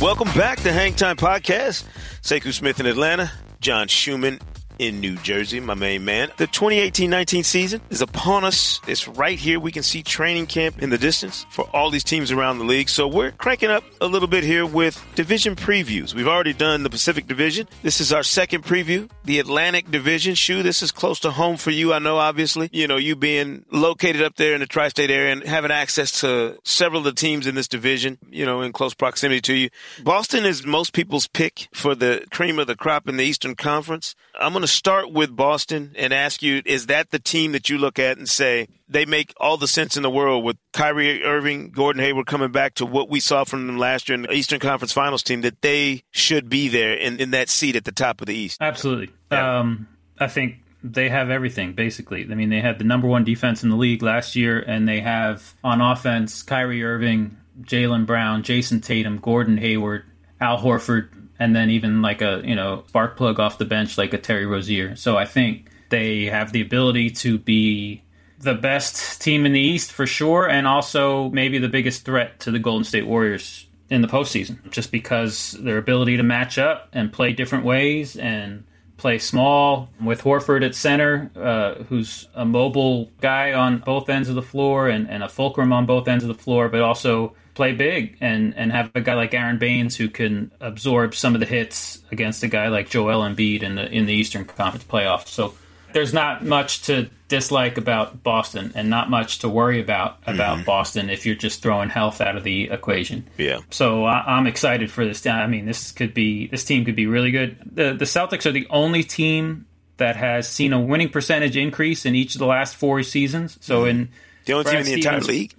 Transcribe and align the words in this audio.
Welcome 0.00 0.32
back 0.34 0.60
to 0.60 0.70
Hang 0.70 0.94
Time 0.94 1.16
Podcast. 1.16 1.82
Sekou 2.22 2.52
Smith 2.52 2.78
in 2.78 2.86
Atlanta, 2.86 3.32
John 3.60 3.88
Schuhmann 3.88 4.38
in 4.78 5.00
New 5.00 5.16
Jersey, 5.16 5.60
my 5.60 5.74
main 5.74 6.04
man. 6.04 6.30
The 6.36 6.46
2018-19 6.46 7.44
season 7.44 7.80
is 7.90 8.00
upon 8.00 8.44
us. 8.44 8.80
It's 8.86 9.08
right 9.08 9.38
here. 9.38 9.58
We 9.60 9.72
can 9.72 9.82
see 9.82 10.02
training 10.02 10.46
camp 10.46 10.82
in 10.82 10.90
the 10.90 10.98
distance 10.98 11.46
for 11.50 11.68
all 11.72 11.90
these 11.90 12.04
teams 12.04 12.30
around 12.30 12.58
the 12.58 12.64
league. 12.64 12.88
So 12.88 13.06
we're 13.08 13.32
cranking 13.32 13.70
up 13.70 13.84
a 14.00 14.06
little 14.06 14.28
bit 14.28 14.44
here 14.44 14.66
with 14.66 15.04
division 15.14 15.56
previews. 15.56 16.14
We've 16.14 16.28
already 16.28 16.52
done 16.52 16.82
the 16.82 16.90
Pacific 16.90 17.26
Division. 17.26 17.68
This 17.82 18.00
is 18.00 18.12
our 18.12 18.22
second 18.22 18.64
preview. 18.64 19.10
The 19.24 19.38
Atlantic 19.38 19.90
Division. 19.90 20.34
Shu, 20.34 20.62
this 20.62 20.82
is 20.82 20.92
close 20.92 21.20
to 21.20 21.30
home 21.30 21.56
for 21.56 21.70
you. 21.70 21.92
I 21.92 21.98
know, 21.98 22.18
obviously. 22.18 22.68
You 22.72 22.86
know, 22.86 22.96
you 22.96 23.16
being 23.16 23.64
located 23.70 24.22
up 24.22 24.36
there 24.36 24.54
in 24.54 24.60
the 24.60 24.66
tri-state 24.66 25.10
area 25.10 25.32
and 25.32 25.42
having 25.42 25.70
access 25.70 26.20
to 26.20 26.58
several 26.64 27.00
of 27.00 27.04
the 27.04 27.12
teams 27.12 27.46
in 27.46 27.54
this 27.54 27.68
division, 27.68 28.18
you 28.30 28.46
know, 28.46 28.60
in 28.60 28.72
close 28.72 28.94
proximity 28.94 29.40
to 29.40 29.54
you. 29.54 29.70
Boston 30.02 30.44
is 30.44 30.64
most 30.64 30.92
people's 30.92 31.26
pick 31.26 31.68
for 31.72 31.94
the 31.94 32.24
cream 32.30 32.58
of 32.58 32.66
the 32.66 32.76
crop 32.76 33.08
in 33.08 33.16
the 33.16 33.24
Eastern 33.24 33.54
Conference. 33.54 34.14
I'm 34.38 34.52
going 34.52 34.62
to 34.62 34.67
start 34.68 35.12
with 35.12 35.34
Boston 35.34 35.94
and 35.96 36.12
ask 36.12 36.42
you: 36.42 36.62
Is 36.64 36.86
that 36.86 37.10
the 37.10 37.18
team 37.18 37.52
that 37.52 37.68
you 37.68 37.78
look 37.78 37.98
at 37.98 38.18
and 38.18 38.28
say 38.28 38.68
they 38.88 39.04
make 39.04 39.34
all 39.38 39.56
the 39.56 39.68
sense 39.68 39.96
in 39.96 40.02
the 40.02 40.10
world 40.10 40.44
with 40.44 40.56
Kyrie 40.72 41.22
Irving, 41.24 41.70
Gordon 41.70 42.02
Hayward 42.02 42.26
coming 42.26 42.52
back 42.52 42.74
to 42.74 42.86
what 42.86 43.08
we 43.08 43.20
saw 43.20 43.44
from 43.44 43.66
them 43.66 43.78
last 43.78 44.08
year 44.08 44.14
in 44.14 44.22
the 44.22 44.32
Eastern 44.32 44.60
Conference 44.60 44.92
Finals 44.92 45.22
team 45.22 45.42
that 45.42 45.60
they 45.62 46.02
should 46.10 46.48
be 46.48 46.68
there 46.68 46.94
in, 46.94 47.20
in 47.20 47.30
that 47.32 47.48
seat 47.48 47.76
at 47.76 47.84
the 47.84 47.92
top 47.92 48.20
of 48.20 48.26
the 48.26 48.34
East? 48.34 48.58
Absolutely. 48.60 49.10
Yeah. 49.30 49.60
Um, 49.60 49.88
I 50.18 50.28
think 50.28 50.56
they 50.82 51.08
have 51.08 51.30
everything 51.30 51.72
basically. 51.72 52.26
I 52.30 52.34
mean, 52.34 52.50
they 52.50 52.60
had 52.60 52.78
the 52.78 52.84
number 52.84 53.06
one 53.06 53.24
defense 53.24 53.62
in 53.62 53.70
the 53.70 53.76
league 53.76 54.02
last 54.02 54.36
year, 54.36 54.60
and 54.60 54.88
they 54.88 55.00
have 55.00 55.54
on 55.62 55.80
offense 55.80 56.42
Kyrie 56.42 56.84
Irving, 56.84 57.36
Jaylen 57.62 58.06
Brown, 58.06 58.42
Jayson 58.42 58.80
Tatum, 58.80 59.18
Gordon 59.18 59.58
Hayward, 59.58 60.04
Al 60.40 60.58
Horford, 60.58 61.08
and 61.38 61.54
then 61.54 61.70
even 61.70 62.02
like 62.02 62.22
a 62.22 62.42
you 62.44 62.54
know 62.54 62.84
spark 62.88 63.16
plug 63.16 63.40
off 63.40 63.58
the 63.58 63.64
bench 63.64 63.98
like 63.98 64.12
a 64.12 64.18
Terry 64.18 64.46
Rozier. 64.46 64.96
So 64.96 65.16
I 65.16 65.24
think 65.24 65.70
they 65.90 66.26
have 66.26 66.52
the 66.52 66.60
ability 66.60 67.10
to 67.10 67.38
be 67.38 68.02
the 68.40 68.54
best 68.54 69.20
team 69.20 69.46
in 69.46 69.52
the 69.52 69.60
East 69.60 69.92
for 69.92 70.06
sure, 70.06 70.48
and 70.48 70.66
also 70.66 71.28
maybe 71.30 71.58
the 71.58 71.68
biggest 71.68 72.04
threat 72.04 72.40
to 72.40 72.50
the 72.50 72.58
Golden 72.58 72.84
State 72.84 73.06
Warriors 73.06 73.66
in 73.90 74.02
the 74.02 74.08
postseason, 74.08 74.70
just 74.70 74.92
because 74.92 75.52
their 75.52 75.78
ability 75.78 76.18
to 76.18 76.22
match 76.22 76.58
up 76.58 76.88
and 76.92 77.12
play 77.12 77.32
different 77.32 77.64
ways 77.64 78.16
and 78.16 78.64
play 78.98 79.18
small 79.18 79.88
with 80.02 80.22
Horford 80.22 80.64
at 80.64 80.74
center, 80.74 81.30
uh, 81.36 81.82
who's 81.84 82.28
a 82.34 82.44
mobile 82.44 83.10
guy 83.20 83.52
on 83.54 83.78
both 83.78 84.08
ends 84.08 84.28
of 84.28 84.34
the 84.34 84.42
floor 84.42 84.88
and, 84.88 85.08
and 85.08 85.22
a 85.22 85.28
fulcrum 85.28 85.72
on 85.72 85.86
both 85.86 86.06
ends 86.06 86.24
of 86.24 86.28
the 86.28 86.34
floor, 86.34 86.68
but 86.68 86.80
also 86.80 87.34
play 87.58 87.72
big 87.72 88.16
and, 88.20 88.54
and 88.56 88.70
have 88.70 88.92
a 88.94 89.00
guy 89.00 89.14
like 89.14 89.34
Aron 89.34 89.58
Baynes 89.58 89.96
who 89.96 90.08
can 90.08 90.52
absorb 90.60 91.12
some 91.12 91.34
of 91.34 91.40
the 91.40 91.46
hits 91.46 92.00
against 92.12 92.44
a 92.44 92.46
guy 92.46 92.68
like 92.68 92.88
Joel 92.88 93.28
Embiid 93.28 93.64
in 93.64 93.74
the 93.74 93.84
in 93.90 94.06
the 94.06 94.12
Eastern 94.14 94.44
Conference 94.44 94.84
playoffs. 94.84 95.26
So 95.26 95.54
there's 95.92 96.14
not 96.14 96.44
much 96.44 96.82
to 96.82 97.10
dislike 97.26 97.76
about 97.76 98.22
Boston 98.22 98.70
and 98.76 98.88
not 98.88 99.10
much 99.10 99.40
to 99.40 99.48
worry 99.48 99.80
about 99.80 100.18
about 100.24 100.58
mm-hmm. 100.58 100.66
Boston 100.66 101.10
if 101.10 101.26
you're 101.26 101.34
just 101.34 101.60
throwing 101.60 101.88
health 101.88 102.20
out 102.20 102.36
of 102.36 102.44
the 102.44 102.70
equation. 102.70 103.26
Yeah. 103.36 103.58
So 103.70 104.04
I, 104.04 104.38
am 104.38 104.46
excited 104.46 104.88
for 104.88 105.04
this. 105.04 105.26
I 105.26 105.48
mean, 105.48 105.66
this 105.66 105.90
could 105.90 106.14
be 106.14 106.46
this 106.46 106.62
team 106.62 106.84
could 106.84 106.96
be 106.96 107.08
really 107.08 107.32
good. 107.32 107.56
The 107.74 107.92
the 107.92 108.04
Celtics 108.04 108.46
are 108.46 108.52
the 108.52 108.68
only 108.70 109.02
team 109.02 109.66
that 109.96 110.14
has 110.14 110.48
seen 110.48 110.72
a 110.72 110.80
winning 110.80 111.08
percentage 111.08 111.56
increase 111.56 112.06
in 112.06 112.14
each 112.14 112.36
of 112.36 112.38
the 112.38 112.46
last 112.46 112.76
four 112.76 113.02
seasons. 113.02 113.58
So 113.60 113.80
mm-hmm. 113.80 113.90
in 113.90 114.08
the 114.44 114.52
only 114.52 114.62
Brad 114.62 114.74
team 114.74 114.80
in 114.80 115.00
the 115.00 115.08
entire 115.08 115.20
league 115.22 115.54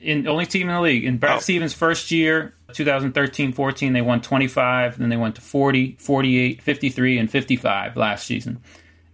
in 0.00 0.26
only 0.26 0.46
team 0.46 0.68
in 0.68 0.74
the 0.74 0.80
league. 0.80 1.04
In 1.04 1.18
Brad 1.18 1.38
oh. 1.38 1.40
Stevens' 1.40 1.74
first 1.74 2.10
year, 2.10 2.54
2013-14, 2.72 3.92
they 3.92 4.02
won 4.02 4.20
25, 4.20 4.98
then 4.98 5.08
they 5.08 5.16
went 5.16 5.36
to 5.36 5.40
40, 5.40 5.96
48, 5.98 6.62
53, 6.62 7.18
and 7.18 7.30
55 7.30 7.96
last 7.96 8.26
season. 8.26 8.60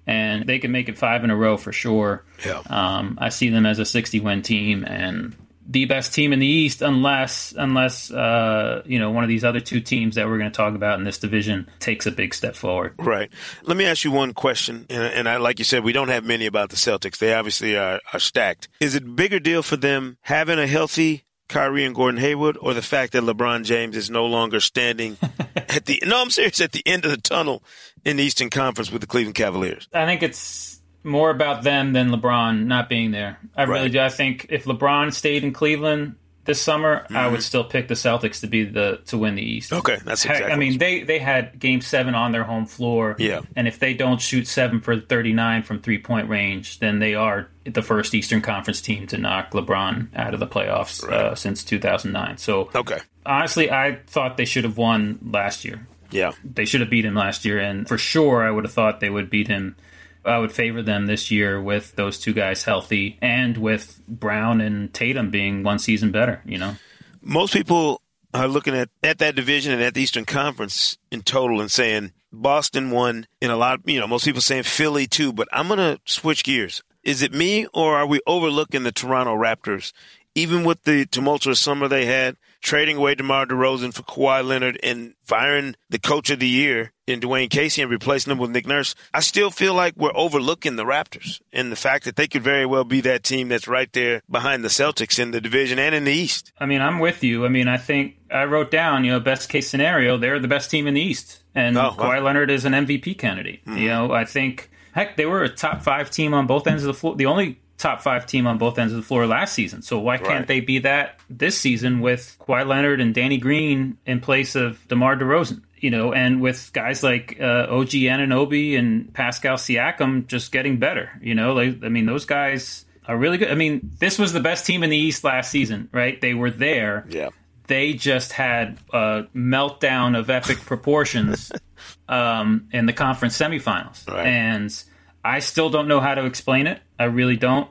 And 0.06 0.46
they 0.46 0.58
can 0.58 0.70
make 0.70 0.88
it 0.88 0.98
five 0.98 1.24
in 1.24 1.30
a 1.30 1.36
row 1.36 1.56
for 1.56 1.72
sure. 1.72 2.24
Yeah. 2.44 2.62
Um, 2.66 3.18
I 3.20 3.30
see 3.30 3.48
them 3.48 3.64
as 3.64 3.78
a 3.78 3.84
60 3.84 4.20
win 4.20 4.42
team, 4.42 4.84
and 4.84 5.34
the 5.74 5.84
best 5.86 6.14
team 6.14 6.32
in 6.32 6.38
the 6.38 6.46
East, 6.46 6.82
unless 6.82 7.52
unless 7.58 8.10
uh, 8.10 8.82
you 8.86 8.98
know 8.98 9.10
one 9.10 9.24
of 9.24 9.28
these 9.28 9.44
other 9.44 9.60
two 9.60 9.80
teams 9.80 10.14
that 10.14 10.26
we're 10.26 10.38
going 10.38 10.50
to 10.50 10.56
talk 10.56 10.74
about 10.74 10.98
in 10.98 11.04
this 11.04 11.18
division 11.18 11.68
takes 11.80 12.06
a 12.06 12.12
big 12.12 12.32
step 12.32 12.54
forward. 12.54 12.94
Right. 12.96 13.30
Let 13.64 13.76
me 13.76 13.84
ask 13.84 14.04
you 14.04 14.12
one 14.12 14.32
question, 14.32 14.86
and, 14.88 15.02
and 15.02 15.28
I, 15.28 15.36
like 15.36 15.58
you 15.58 15.64
said, 15.64 15.84
we 15.84 15.92
don't 15.92 16.08
have 16.08 16.24
many 16.24 16.46
about 16.46 16.70
the 16.70 16.76
Celtics. 16.76 17.18
They 17.18 17.34
obviously 17.34 17.76
are, 17.76 18.00
are 18.12 18.20
stacked. 18.20 18.68
Is 18.80 18.94
it 18.94 19.02
a 19.02 19.06
bigger 19.06 19.40
deal 19.40 19.62
for 19.62 19.76
them 19.76 20.16
having 20.22 20.60
a 20.60 20.66
healthy 20.66 21.24
Kyrie 21.48 21.84
and 21.84 21.94
Gordon 21.94 22.20
Hayward, 22.20 22.56
or 22.60 22.72
the 22.72 22.80
fact 22.80 23.12
that 23.12 23.24
LeBron 23.24 23.64
James 23.64 23.96
is 23.96 24.08
no 24.08 24.26
longer 24.26 24.60
standing 24.60 25.18
at 25.56 25.86
the 25.86 26.00
no, 26.06 26.22
I'm 26.22 26.30
serious 26.30 26.60
at 26.60 26.72
the 26.72 26.86
end 26.86 27.04
of 27.04 27.10
the 27.10 27.16
tunnel 27.16 27.64
in 28.04 28.16
the 28.16 28.22
Eastern 28.22 28.48
Conference 28.48 28.92
with 28.92 29.00
the 29.00 29.08
Cleveland 29.08 29.34
Cavaliers? 29.34 29.88
I 29.92 30.06
think 30.06 30.22
it's 30.22 30.73
more 31.04 31.30
about 31.30 31.62
them 31.62 31.92
than 31.92 32.10
LeBron 32.10 32.64
not 32.64 32.88
being 32.88 33.10
there. 33.10 33.38
I 33.54 33.64
right. 33.64 33.76
really 33.76 33.90
do. 33.90 34.00
I 34.00 34.08
think 34.08 34.46
if 34.48 34.64
LeBron 34.64 35.12
stayed 35.12 35.44
in 35.44 35.52
Cleveland 35.52 36.16
this 36.44 36.60
summer, 36.60 37.00
mm-hmm. 37.04 37.16
I 37.16 37.28
would 37.28 37.42
still 37.42 37.64
pick 37.64 37.88
the 37.88 37.94
Celtics 37.94 38.40
to 38.40 38.46
be 38.46 38.64
the 38.64 39.00
to 39.06 39.18
win 39.18 39.34
the 39.34 39.42
East. 39.42 39.72
Okay, 39.72 39.98
that's 40.04 40.24
exactly. 40.24 40.52
I 40.52 40.56
mean, 40.56 40.78
they 40.78 41.02
they 41.02 41.18
had 41.18 41.58
Game 41.58 41.80
Seven 41.80 42.14
on 42.14 42.32
their 42.32 42.44
home 42.44 42.66
floor. 42.66 43.16
Yeah, 43.18 43.42
and 43.54 43.68
if 43.68 43.78
they 43.78 43.94
don't 43.94 44.20
shoot 44.20 44.48
seven 44.48 44.80
for 44.80 44.98
thirty 44.98 45.32
nine 45.32 45.62
from 45.62 45.80
three 45.80 45.98
point 45.98 46.28
range, 46.28 46.80
then 46.80 46.98
they 46.98 47.14
are 47.14 47.48
the 47.64 47.82
first 47.82 48.14
Eastern 48.14 48.40
Conference 48.40 48.80
team 48.80 49.06
to 49.08 49.18
knock 49.18 49.52
LeBron 49.52 50.08
out 50.16 50.34
of 50.34 50.40
the 50.40 50.46
playoffs 50.46 51.04
uh, 51.04 51.08
right. 51.08 51.20
uh, 51.20 51.34
since 51.34 51.64
two 51.64 51.78
thousand 51.78 52.12
nine. 52.12 52.38
So 52.38 52.70
okay, 52.74 52.98
honestly, 53.24 53.70
I 53.70 54.00
thought 54.06 54.36
they 54.36 54.44
should 54.46 54.64
have 54.64 54.76
won 54.76 55.18
last 55.30 55.64
year. 55.64 55.86
Yeah, 56.10 56.32
they 56.44 56.64
should 56.64 56.80
have 56.80 56.90
beat 56.90 57.04
him 57.04 57.14
last 57.14 57.44
year, 57.44 57.58
and 57.58 57.88
for 57.88 57.98
sure, 57.98 58.42
I 58.42 58.50
would 58.50 58.64
have 58.64 58.72
thought 58.72 59.00
they 59.00 59.10
would 59.10 59.30
beat 59.30 59.48
him 59.48 59.76
I 60.24 60.38
would 60.38 60.52
favor 60.52 60.82
them 60.82 61.06
this 61.06 61.30
year 61.30 61.60
with 61.60 61.94
those 61.96 62.18
two 62.18 62.32
guys 62.32 62.64
healthy 62.64 63.18
and 63.20 63.56
with 63.56 64.00
Brown 64.08 64.60
and 64.60 64.92
Tatum 64.92 65.30
being 65.30 65.62
one 65.62 65.78
season 65.78 66.10
better, 66.10 66.42
you 66.44 66.58
know? 66.58 66.76
Most 67.22 67.52
people 67.52 68.00
are 68.32 68.48
looking 68.48 68.74
at, 68.74 68.88
at 69.02 69.18
that 69.18 69.36
division 69.36 69.72
and 69.72 69.82
at 69.82 69.94
the 69.94 70.02
Eastern 70.02 70.24
Conference 70.24 70.98
in 71.10 71.22
total 71.22 71.60
and 71.60 71.70
saying 71.70 72.12
Boston 72.32 72.90
won 72.90 73.26
in 73.40 73.50
a 73.50 73.56
lot, 73.56 73.80
you 73.84 74.00
know, 74.00 74.06
most 74.06 74.24
people 74.24 74.40
saying 74.40 74.64
Philly 74.64 75.06
too, 75.06 75.32
but 75.32 75.48
I'm 75.52 75.68
going 75.68 75.78
to 75.78 76.00
switch 76.04 76.44
gears. 76.44 76.82
Is 77.02 77.22
it 77.22 77.32
me 77.32 77.66
or 77.72 77.96
are 77.96 78.06
we 78.06 78.20
overlooking 78.26 78.82
the 78.82 78.92
Toronto 78.92 79.36
Raptors? 79.36 79.92
Even 80.34 80.64
with 80.64 80.82
the 80.82 81.06
tumultuous 81.06 81.60
summer 81.60 81.86
they 81.86 82.06
had, 82.06 82.36
trading 82.64 82.96
away 82.96 83.14
DeMar 83.14 83.46
DeRozan 83.46 83.92
for 83.92 84.02
Kawhi 84.02 84.42
Leonard 84.42 84.80
and 84.82 85.14
firing 85.22 85.76
the 85.90 85.98
coach 85.98 86.30
of 86.30 86.40
the 86.40 86.48
year 86.48 86.92
in 87.06 87.20
Dwane 87.20 87.50
Casey 87.50 87.82
and 87.82 87.90
replacing 87.90 88.32
him 88.32 88.38
with 88.38 88.50
Nick 88.50 88.66
Nurse, 88.66 88.94
I 89.12 89.20
still 89.20 89.50
feel 89.50 89.74
like 89.74 89.94
we're 89.96 90.16
overlooking 90.16 90.76
the 90.76 90.84
Raptors 90.84 91.40
and 91.52 91.70
the 91.70 91.76
fact 91.76 92.04
that 92.06 92.16
they 92.16 92.26
could 92.26 92.42
very 92.42 92.64
well 92.64 92.84
be 92.84 93.02
that 93.02 93.22
team 93.22 93.48
that's 93.48 93.68
right 93.68 93.92
there 93.92 94.22
behind 94.30 94.64
the 94.64 94.68
Celtics 94.68 95.18
in 95.18 95.30
the 95.30 95.42
division 95.42 95.78
and 95.78 95.94
in 95.94 96.04
the 96.04 96.12
East. 96.12 96.52
I 96.58 96.64
mean, 96.64 96.80
I'm 96.80 97.00
with 97.00 97.22
you. 97.22 97.44
I 97.44 97.50
mean, 97.50 97.68
I 97.68 97.76
think 97.76 98.16
I 98.30 98.44
wrote 98.44 98.70
down, 98.70 99.04
you 99.04 99.12
know, 99.12 99.20
best 99.20 99.50
case 99.50 99.68
scenario, 99.68 100.16
they're 100.16 100.40
the 100.40 100.48
best 100.48 100.70
team 100.70 100.86
in 100.86 100.94
the 100.94 101.02
East. 101.02 101.42
And 101.54 101.76
oh, 101.76 101.92
Kawhi 101.96 102.22
Leonard 102.22 102.50
is 102.50 102.64
an 102.64 102.72
MVP 102.72 103.18
candidate. 103.18 103.64
Mm-hmm. 103.66 103.78
You 103.78 103.88
know, 103.88 104.12
I 104.12 104.24
think, 104.24 104.70
heck, 104.92 105.18
they 105.18 105.26
were 105.26 105.42
a 105.42 105.50
top 105.50 105.82
five 105.82 106.10
team 106.10 106.32
on 106.32 106.46
both 106.46 106.66
ends 106.66 106.82
of 106.82 106.86
the 106.86 106.94
floor. 106.94 107.14
The 107.14 107.26
only 107.26 107.60
top 107.78 108.02
five 108.02 108.26
team 108.26 108.46
on 108.46 108.58
both 108.58 108.78
ends 108.78 108.92
of 108.92 108.96
the 108.96 109.02
floor 109.02 109.26
last 109.26 109.54
season. 109.54 109.82
So 109.82 109.98
why 109.98 110.18
can't 110.18 110.28
right. 110.30 110.46
they 110.46 110.60
be 110.60 110.80
that 110.80 111.18
this 111.28 111.58
season 111.58 112.00
with 112.00 112.36
Kawhi 112.40 112.66
Leonard 112.66 113.00
and 113.00 113.14
Danny 113.14 113.38
Green 113.38 113.98
in 114.06 114.20
place 114.20 114.54
of 114.54 114.86
DeMar 114.88 115.16
DeRozan? 115.16 115.62
You 115.78 115.90
know, 115.90 116.14
and 116.14 116.40
with 116.40 116.72
guys 116.72 117.02
like 117.02 117.36
uh, 117.40 117.66
OG 117.68 117.90
Anunoby 117.90 118.78
and 118.78 119.12
Pascal 119.12 119.56
Siakam 119.56 120.26
just 120.26 120.50
getting 120.50 120.78
better. 120.78 121.10
You 121.20 121.34
know, 121.34 121.52
like 121.52 121.84
I 121.84 121.88
mean, 121.88 122.06
those 122.06 122.24
guys 122.24 122.86
are 123.06 123.16
really 123.16 123.38
good. 123.38 123.50
I 123.50 123.54
mean, 123.54 123.90
this 123.98 124.18
was 124.18 124.32
the 124.32 124.40
best 124.40 124.64
team 124.64 124.82
in 124.82 124.90
the 124.90 124.96
East 124.96 125.24
last 125.24 125.50
season, 125.50 125.88
right? 125.92 126.18
They 126.20 126.32
were 126.32 126.50
there. 126.50 127.06
Yeah. 127.10 127.30
They 127.66 127.94
just 127.94 128.32
had 128.32 128.78
a 128.92 129.24
meltdown 129.34 130.18
of 130.18 130.30
epic 130.30 130.58
proportions 130.60 131.50
um, 132.08 132.68
in 132.72 132.86
the 132.86 132.92
conference 132.92 133.38
semifinals, 133.38 134.06
right. 134.08 134.26
and 134.26 134.84
I 135.24 135.38
still 135.38 135.70
don't 135.70 135.88
know 135.88 136.00
how 136.00 136.14
to 136.14 136.26
explain 136.26 136.66
it. 136.66 136.80
I 136.98 137.04
really 137.04 137.36
don't. 137.36 137.70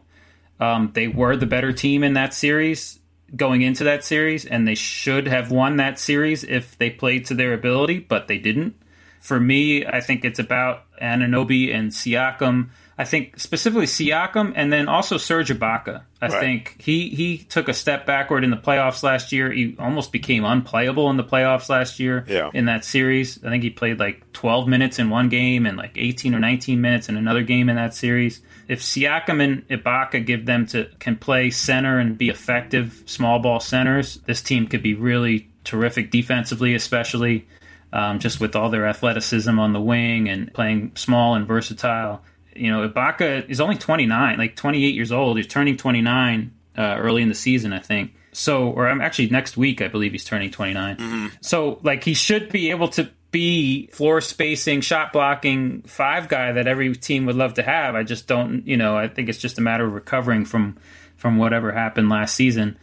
Um, 0.60 0.92
they 0.94 1.08
were 1.08 1.36
the 1.36 1.46
better 1.46 1.72
team 1.74 2.04
in 2.04 2.14
that 2.14 2.34
series 2.34 3.00
going 3.36 3.62
into 3.62 3.84
that 3.86 4.04
series, 4.04 4.46
and 4.46 4.68
they 4.68 4.76
should 4.76 5.28
have 5.28 5.52
won 5.52 5.78
that 5.78 6.00
series 6.00 6.44
if 6.44 6.78
they 6.78 6.90
played 6.90 7.26
to 7.26 7.34
their 7.34 7.54
ability, 7.54 8.00
but 8.00 8.28
they 8.28 8.38
didn't. 8.38 8.76
For 9.20 9.40
me, 9.40 9.86
I 9.86 10.02
think 10.02 10.24
it's 10.26 10.40
about 10.40 10.84
Anunoby 11.02 11.74
and 11.74 11.92
Siakam. 11.92 12.70
I 12.98 13.06
think 13.06 13.40
specifically 13.40 13.88
Siakam 13.88 14.54
and 14.56 14.72
then 14.72 14.88
also 14.88 15.18
Serge 15.18 15.50
Ibaka. 15.50 16.04
I 16.22 16.28
right. 16.28 16.40
think 16.40 16.76
he 16.80 17.10
he 17.10 17.40
took 17.40 17.68
a 17.68 17.74
step 17.74 18.06
backward 18.06 18.44
in 18.44 18.52
the 18.52 18.58
playoffs 18.58 19.02
last 19.02 19.32
year. 19.32 19.52
He 19.52 19.76
almost 19.80 20.12
became 20.12 20.46
unplayable 20.46 21.10
in 21.10 21.18
the 21.18 21.24
playoffs 21.24 21.70
last 21.70 22.00
year 22.00 22.24
yeah. 22.28 22.52
in 22.54 22.66
that 22.66 22.86
series. 22.86 23.44
I 23.44 23.50
think 23.50 23.64
he 23.64 23.72
played 23.72 24.00
like 24.00 24.32
12 24.34 24.68
minutes 24.68 25.00
in 25.00 25.10
one 25.10 25.30
game 25.30 25.66
and 25.66 25.76
like 25.76 25.94
18 25.96 26.36
or 26.36 26.40
19 26.40 26.80
minutes 26.82 27.10
in 27.10 27.18
another 27.18 27.42
game 27.42 27.68
in 27.68 27.78
that 27.78 27.96
series. 27.96 28.42
If 28.68 28.82
Siakam 28.82 29.44
and 29.44 29.68
Ibaka 29.70 30.24
give 30.24 30.46
them 30.46 30.68
to 30.68 30.88
can 31.00 31.16
play 31.16 31.50
center 31.50 31.98
and 31.98 32.16
be 32.18 32.30
effective 32.30 33.04
small 33.08 33.40
ball 33.40 33.60
centers, 33.60 34.18
this 34.26 34.42
team 34.44 34.68
could 34.68 34.84
be 34.84 34.94
really 34.94 35.50
terrific 35.64 36.12
defensively, 36.12 36.76
especially 36.76 37.48
um, 37.92 38.20
just 38.20 38.40
with 38.40 38.56
all 38.56 38.70
their 38.70 38.88
athleticism 38.88 39.58
on 39.58 39.74
the 39.74 39.82
wing 39.82 40.30
and 40.30 40.54
playing 40.54 40.92
small 40.96 41.36
and 41.36 41.48
versatile 41.48 42.22
you 42.56 42.72
know, 42.72 42.88
Ibaka 42.88 43.50
is 43.50 43.62
only 43.62 43.78
29, 43.78 44.38
like 44.38 44.56
28 44.56 44.96
years 44.96 45.12
old. 45.12 45.38
He's 45.38 45.48
turning 45.48 45.78
29 45.78 46.52
uh, 46.78 46.82
early 47.00 47.22
in 47.22 47.30
the 47.30 47.36
season, 47.36 47.74
I 47.74 47.80
think. 47.80 48.14
So, 48.32 48.70
or 48.70 48.88
I'm 48.88 49.02
actually 49.02 49.30
next 49.30 49.58
week, 49.58 49.82
I 49.82 49.88
believe 49.88 50.12
he's 50.12 50.26
turning 50.26 50.52
29. 50.52 50.98
Mm-hmm. 50.98 51.28
So, 51.42 51.80
like, 51.84 52.04
he 52.04 52.14
should 52.14 52.50
be 52.50 52.72
able 52.72 52.88
to 52.90 53.10
be 53.32 53.88
floor 53.88 54.22
spacing, 54.22 54.82
shot 54.82 55.12
blocking 55.12 55.82
five 55.84 56.30
guy 56.30 56.54
that 56.54 56.68
every 56.68 56.96
team 56.96 57.26
would 57.26 57.36
love 57.36 57.56
to 57.56 57.64
have. 57.64 57.96
I 57.96 58.04
just 58.04 58.28
don't, 58.28 58.66
you 58.66 58.78
know, 58.78 58.96
I 58.96 59.08
think 59.08 59.30
it's 59.30 59.40
just 59.40 59.58
a 59.58 59.62
matter 59.62 59.86
of 59.86 59.94
recovering 59.94 60.46
from 60.46 60.78
from 61.18 61.38
whatever 61.38 61.72
happened 61.72 62.10
last 62.10 62.36
season. 62.36 62.78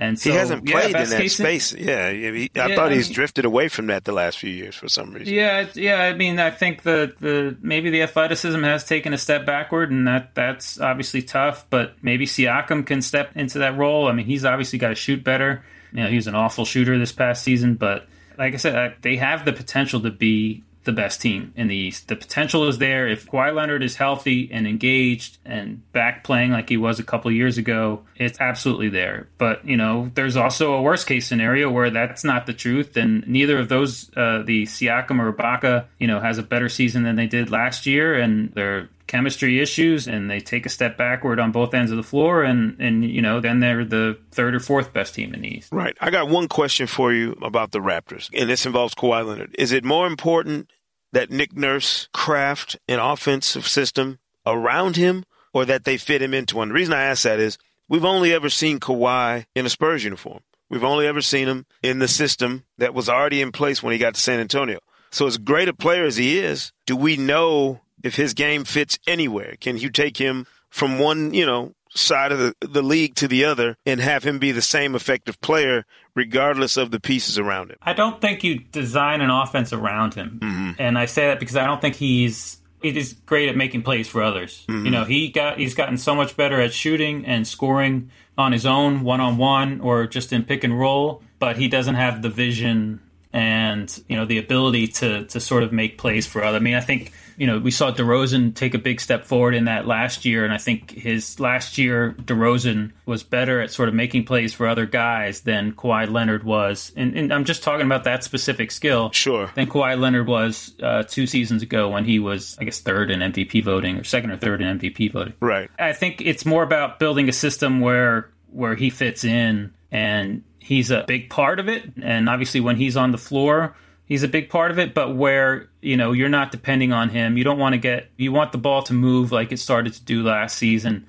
And 0.00 0.18
so, 0.18 0.30
he 0.30 0.36
hasn't 0.36 0.64
played 0.64 0.92
yeah, 0.92 1.02
in 1.02 1.10
that 1.10 1.30
space. 1.30 1.72
In, 1.72 1.84
yeah, 1.84 2.12
he, 2.12 2.50
I 2.54 2.68
yeah, 2.68 2.76
thought 2.76 2.92
he's 2.92 3.06
I 3.06 3.08
mean, 3.08 3.14
drifted 3.14 3.44
away 3.44 3.66
from 3.68 3.88
that 3.88 4.04
the 4.04 4.12
last 4.12 4.38
few 4.38 4.50
years 4.50 4.76
for 4.76 4.88
some 4.88 5.12
reason. 5.12 5.34
Yeah, 5.34 5.66
yeah. 5.74 5.96
I 6.02 6.14
mean, 6.14 6.38
I 6.38 6.50
think 6.50 6.82
the 6.82 7.14
the 7.18 7.56
maybe 7.60 7.90
the 7.90 8.02
athleticism 8.02 8.62
has 8.62 8.84
taken 8.84 9.12
a 9.12 9.18
step 9.18 9.44
backward, 9.44 9.90
and 9.90 10.06
that 10.06 10.36
that's 10.36 10.80
obviously 10.80 11.22
tough. 11.22 11.66
But 11.68 11.94
maybe 12.00 12.26
Siakam 12.26 12.86
can 12.86 13.02
step 13.02 13.36
into 13.36 13.58
that 13.58 13.76
role. 13.76 14.06
I 14.06 14.12
mean, 14.12 14.26
he's 14.26 14.44
obviously 14.44 14.78
got 14.78 14.90
to 14.90 14.94
shoot 14.94 15.24
better. 15.24 15.64
You 15.92 16.04
know, 16.04 16.08
he 16.08 16.16
was 16.16 16.28
an 16.28 16.36
awful 16.36 16.64
shooter 16.64 16.96
this 16.96 17.12
past 17.12 17.42
season, 17.42 17.74
but 17.74 18.06
like 18.36 18.54
I 18.54 18.58
said, 18.58 18.94
they 19.02 19.16
have 19.16 19.44
the 19.44 19.52
potential 19.52 20.00
to 20.02 20.10
be 20.10 20.62
the 20.88 20.92
best 20.94 21.20
team 21.20 21.52
in 21.54 21.68
the 21.68 21.76
East. 21.76 22.08
The 22.08 22.16
potential 22.16 22.66
is 22.66 22.78
there. 22.78 23.06
If 23.06 23.26
Kawhi 23.26 23.54
Leonard 23.54 23.82
is 23.82 23.94
healthy 23.94 24.48
and 24.50 24.66
engaged 24.66 25.36
and 25.44 25.82
back 25.92 26.24
playing 26.24 26.50
like 26.50 26.70
he 26.70 26.78
was 26.78 26.98
a 26.98 27.02
couple 27.02 27.30
years 27.30 27.58
ago, 27.58 28.04
it's 28.16 28.40
absolutely 28.40 28.88
there. 28.88 29.28
But, 29.36 29.66
you 29.66 29.76
know, 29.76 30.10
there's 30.14 30.38
also 30.38 30.72
a 30.72 30.80
worst 30.80 31.06
case 31.06 31.26
scenario 31.26 31.70
where 31.70 31.90
that's 31.90 32.24
not 32.24 32.46
the 32.46 32.54
truth. 32.54 32.96
And 32.96 33.28
neither 33.28 33.58
of 33.58 33.68
those, 33.68 34.10
uh, 34.16 34.44
the 34.46 34.62
Siakam 34.62 35.20
or 35.20 35.30
Ibaka, 35.30 35.84
you 35.98 36.06
know, 36.06 36.20
has 36.20 36.38
a 36.38 36.42
better 36.42 36.70
season 36.70 37.02
than 37.02 37.16
they 37.16 37.26
did 37.26 37.50
last 37.50 37.84
year. 37.84 38.18
And 38.18 38.50
they're 38.54 38.88
chemistry 39.08 39.58
issues 39.58 40.06
and 40.06 40.30
they 40.30 40.38
take 40.38 40.66
a 40.66 40.68
step 40.68 40.96
backward 40.96 41.40
on 41.40 41.50
both 41.50 41.74
ends 41.74 41.90
of 41.90 41.96
the 41.96 42.02
floor 42.02 42.44
and 42.44 42.78
and 42.78 43.02
you 43.02 43.22
know 43.22 43.40
then 43.40 43.58
they're 43.58 43.84
the 43.84 44.18
third 44.30 44.54
or 44.54 44.60
fourth 44.60 44.92
best 44.92 45.14
team 45.14 45.34
in 45.34 45.40
the 45.40 45.48
East. 45.48 45.72
Right. 45.72 45.96
I 46.00 46.10
got 46.10 46.28
one 46.28 46.46
question 46.46 46.86
for 46.86 47.12
you 47.12 47.32
about 47.42 47.72
the 47.72 47.80
Raptors 47.80 48.28
and 48.38 48.48
this 48.48 48.66
involves 48.66 48.94
Kawhi 48.94 49.26
Leonard. 49.26 49.56
Is 49.58 49.72
it 49.72 49.82
more 49.82 50.06
important 50.06 50.70
that 51.12 51.30
Nick 51.30 51.56
Nurse 51.56 52.08
craft 52.12 52.76
an 52.88 52.98
offensive 52.98 53.66
system 53.66 54.18
around 54.46 54.96
him 54.96 55.24
or 55.52 55.64
that 55.64 55.84
they 55.84 55.96
fit 55.96 56.22
him 56.22 56.34
into 56.34 56.56
one. 56.56 56.68
The 56.68 56.74
reason 56.74 56.94
I 56.94 57.02
ask 57.02 57.22
that 57.22 57.40
is 57.40 57.58
we've 57.88 58.04
only 58.04 58.32
ever 58.32 58.48
seen 58.48 58.80
Kawhi 58.80 59.46
in 59.54 59.66
a 59.66 59.70
Spurs 59.70 60.04
uniform. 60.04 60.40
We've 60.70 60.84
only 60.84 61.06
ever 61.06 61.22
seen 61.22 61.48
him 61.48 61.66
in 61.82 61.98
the 61.98 62.08
system 62.08 62.64
that 62.76 62.92
was 62.92 63.08
already 63.08 63.40
in 63.40 63.52
place 63.52 63.82
when 63.82 63.92
he 63.92 63.98
got 63.98 64.14
to 64.14 64.20
San 64.20 64.40
Antonio. 64.40 64.80
So 65.10 65.26
as 65.26 65.38
great 65.38 65.68
a 65.68 65.72
player 65.72 66.04
as 66.04 66.16
he 66.16 66.38
is, 66.38 66.72
do 66.84 66.94
we 66.94 67.16
know 67.16 67.80
if 68.04 68.16
his 68.16 68.34
game 68.34 68.64
fits 68.64 68.98
anywhere? 69.06 69.56
Can 69.58 69.78
you 69.78 69.88
take 69.90 70.18
him 70.18 70.46
from 70.68 70.98
one, 70.98 71.32
you 71.32 71.46
know, 71.46 71.72
side 71.98 72.32
of 72.32 72.38
the, 72.38 72.54
the 72.60 72.82
league 72.82 73.14
to 73.16 73.28
the 73.28 73.44
other 73.44 73.76
and 73.84 74.00
have 74.00 74.24
him 74.24 74.38
be 74.38 74.52
the 74.52 74.62
same 74.62 74.94
effective 74.94 75.40
player 75.40 75.84
regardless 76.14 76.76
of 76.76 76.90
the 76.90 77.00
pieces 77.00 77.38
around 77.38 77.70
him. 77.70 77.76
I 77.82 77.92
don't 77.92 78.20
think 78.20 78.42
you 78.44 78.58
design 78.58 79.20
an 79.20 79.30
offense 79.30 79.72
around 79.72 80.14
him. 80.14 80.40
Mm-hmm. 80.42 80.70
And 80.78 80.98
I 80.98 81.06
say 81.06 81.28
that 81.28 81.40
because 81.40 81.56
I 81.56 81.66
don't 81.66 81.80
think 81.80 81.96
he's 81.96 82.58
he 82.82 82.96
is 82.96 83.14
great 83.26 83.48
at 83.48 83.56
making 83.56 83.82
plays 83.82 84.08
for 84.08 84.22
others. 84.22 84.64
Mm-hmm. 84.68 84.84
You 84.84 84.90
know, 84.90 85.04
he 85.04 85.28
got 85.28 85.58
he's 85.58 85.74
gotten 85.74 85.96
so 85.96 86.14
much 86.14 86.36
better 86.36 86.60
at 86.60 86.72
shooting 86.72 87.26
and 87.26 87.46
scoring 87.46 88.10
on 88.36 88.52
his 88.52 88.66
own 88.66 89.02
one 89.02 89.20
on 89.20 89.36
one 89.36 89.80
or 89.80 90.06
just 90.06 90.32
in 90.32 90.44
pick 90.44 90.64
and 90.64 90.78
roll, 90.78 91.22
but 91.38 91.56
he 91.56 91.68
doesn't 91.68 91.96
have 91.96 92.22
the 92.22 92.30
vision 92.30 93.00
and 93.32 94.02
you 94.08 94.16
know 94.16 94.24
the 94.24 94.38
ability 94.38 94.88
to 94.88 95.24
to 95.26 95.40
sort 95.40 95.62
of 95.62 95.72
make 95.72 95.98
plays 95.98 96.26
for 96.26 96.42
other. 96.42 96.56
I 96.56 96.60
mean, 96.60 96.74
I 96.74 96.80
think 96.80 97.12
you 97.38 97.46
know, 97.46 97.58
we 97.58 97.70
saw 97.70 97.92
DeRozan 97.92 98.52
take 98.52 98.74
a 98.74 98.78
big 98.78 99.00
step 99.00 99.24
forward 99.24 99.54
in 99.54 99.66
that 99.66 99.86
last 99.86 100.24
year, 100.24 100.44
and 100.44 100.52
I 100.52 100.58
think 100.58 100.90
his 100.90 101.38
last 101.38 101.78
year, 101.78 102.16
DeRozan 102.18 102.90
was 103.06 103.22
better 103.22 103.60
at 103.60 103.70
sort 103.70 103.88
of 103.88 103.94
making 103.94 104.24
plays 104.24 104.52
for 104.52 104.66
other 104.66 104.86
guys 104.86 105.42
than 105.42 105.72
Kawhi 105.72 106.10
Leonard 106.10 106.42
was. 106.42 106.92
And, 106.96 107.16
and 107.16 107.32
I'm 107.32 107.44
just 107.44 107.62
talking 107.62 107.86
about 107.86 108.04
that 108.04 108.24
specific 108.24 108.72
skill. 108.72 109.12
Sure. 109.12 109.52
Than 109.54 109.68
Kawhi 109.68 109.98
Leonard 109.98 110.26
was 110.26 110.74
uh, 110.82 111.04
two 111.04 111.28
seasons 111.28 111.62
ago 111.62 111.88
when 111.90 112.04
he 112.04 112.18
was, 112.18 112.56
I 112.60 112.64
guess, 112.64 112.80
third 112.80 113.08
in 113.08 113.20
MVP 113.20 113.62
voting 113.62 113.98
or 113.98 114.04
second 114.04 114.32
or 114.32 114.36
third 114.36 114.60
in 114.60 114.80
MVP 114.80 115.12
voting. 115.12 115.34
Right. 115.38 115.70
I 115.78 115.92
think 115.92 116.20
it's 116.20 116.44
more 116.44 116.64
about 116.64 116.98
building 116.98 117.28
a 117.28 117.32
system 117.32 117.80
where 117.80 118.30
where 118.50 118.74
he 118.74 118.90
fits 118.90 119.24
in 119.24 119.74
and 119.92 120.42
he's 120.58 120.90
a 120.90 121.04
big 121.06 121.30
part 121.30 121.60
of 121.60 121.68
it. 121.68 121.84
And 122.02 122.28
obviously, 122.28 122.60
when 122.60 122.76
he's 122.76 122.96
on 122.96 123.12
the 123.12 123.18
floor 123.18 123.76
he's 124.08 124.22
a 124.22 124.28
big 124.28 124.48
part 124.48 124.70
of 124.70 124.78
it, 124.78 124.94
but 124.94 125.14
where, 125.14 125.67
you 125.80 125.96
know, 125.96 126.12
you're 126.12 126.28
not 126.28 126.50
depending 126.50 126.92
on 126.92 127.08
him. 127.08 127.36
You 127.36 127.44
don't 127.44 127.58
want 127.58 127.74
to 127.74 127.78
get 127.78 128.10
you 128.16 128.32
want 128.32 128.52
the 128.52 128.58
ball 128.58 128.82
to 128.84 128.92
move 128.92 129.32
like 129.32 129.52
it 129.52 129.58
started 129.58 129.94
to 129.94 130.04
do 130.04 130.22
last 130.22 130.56
season. 130.56 131.06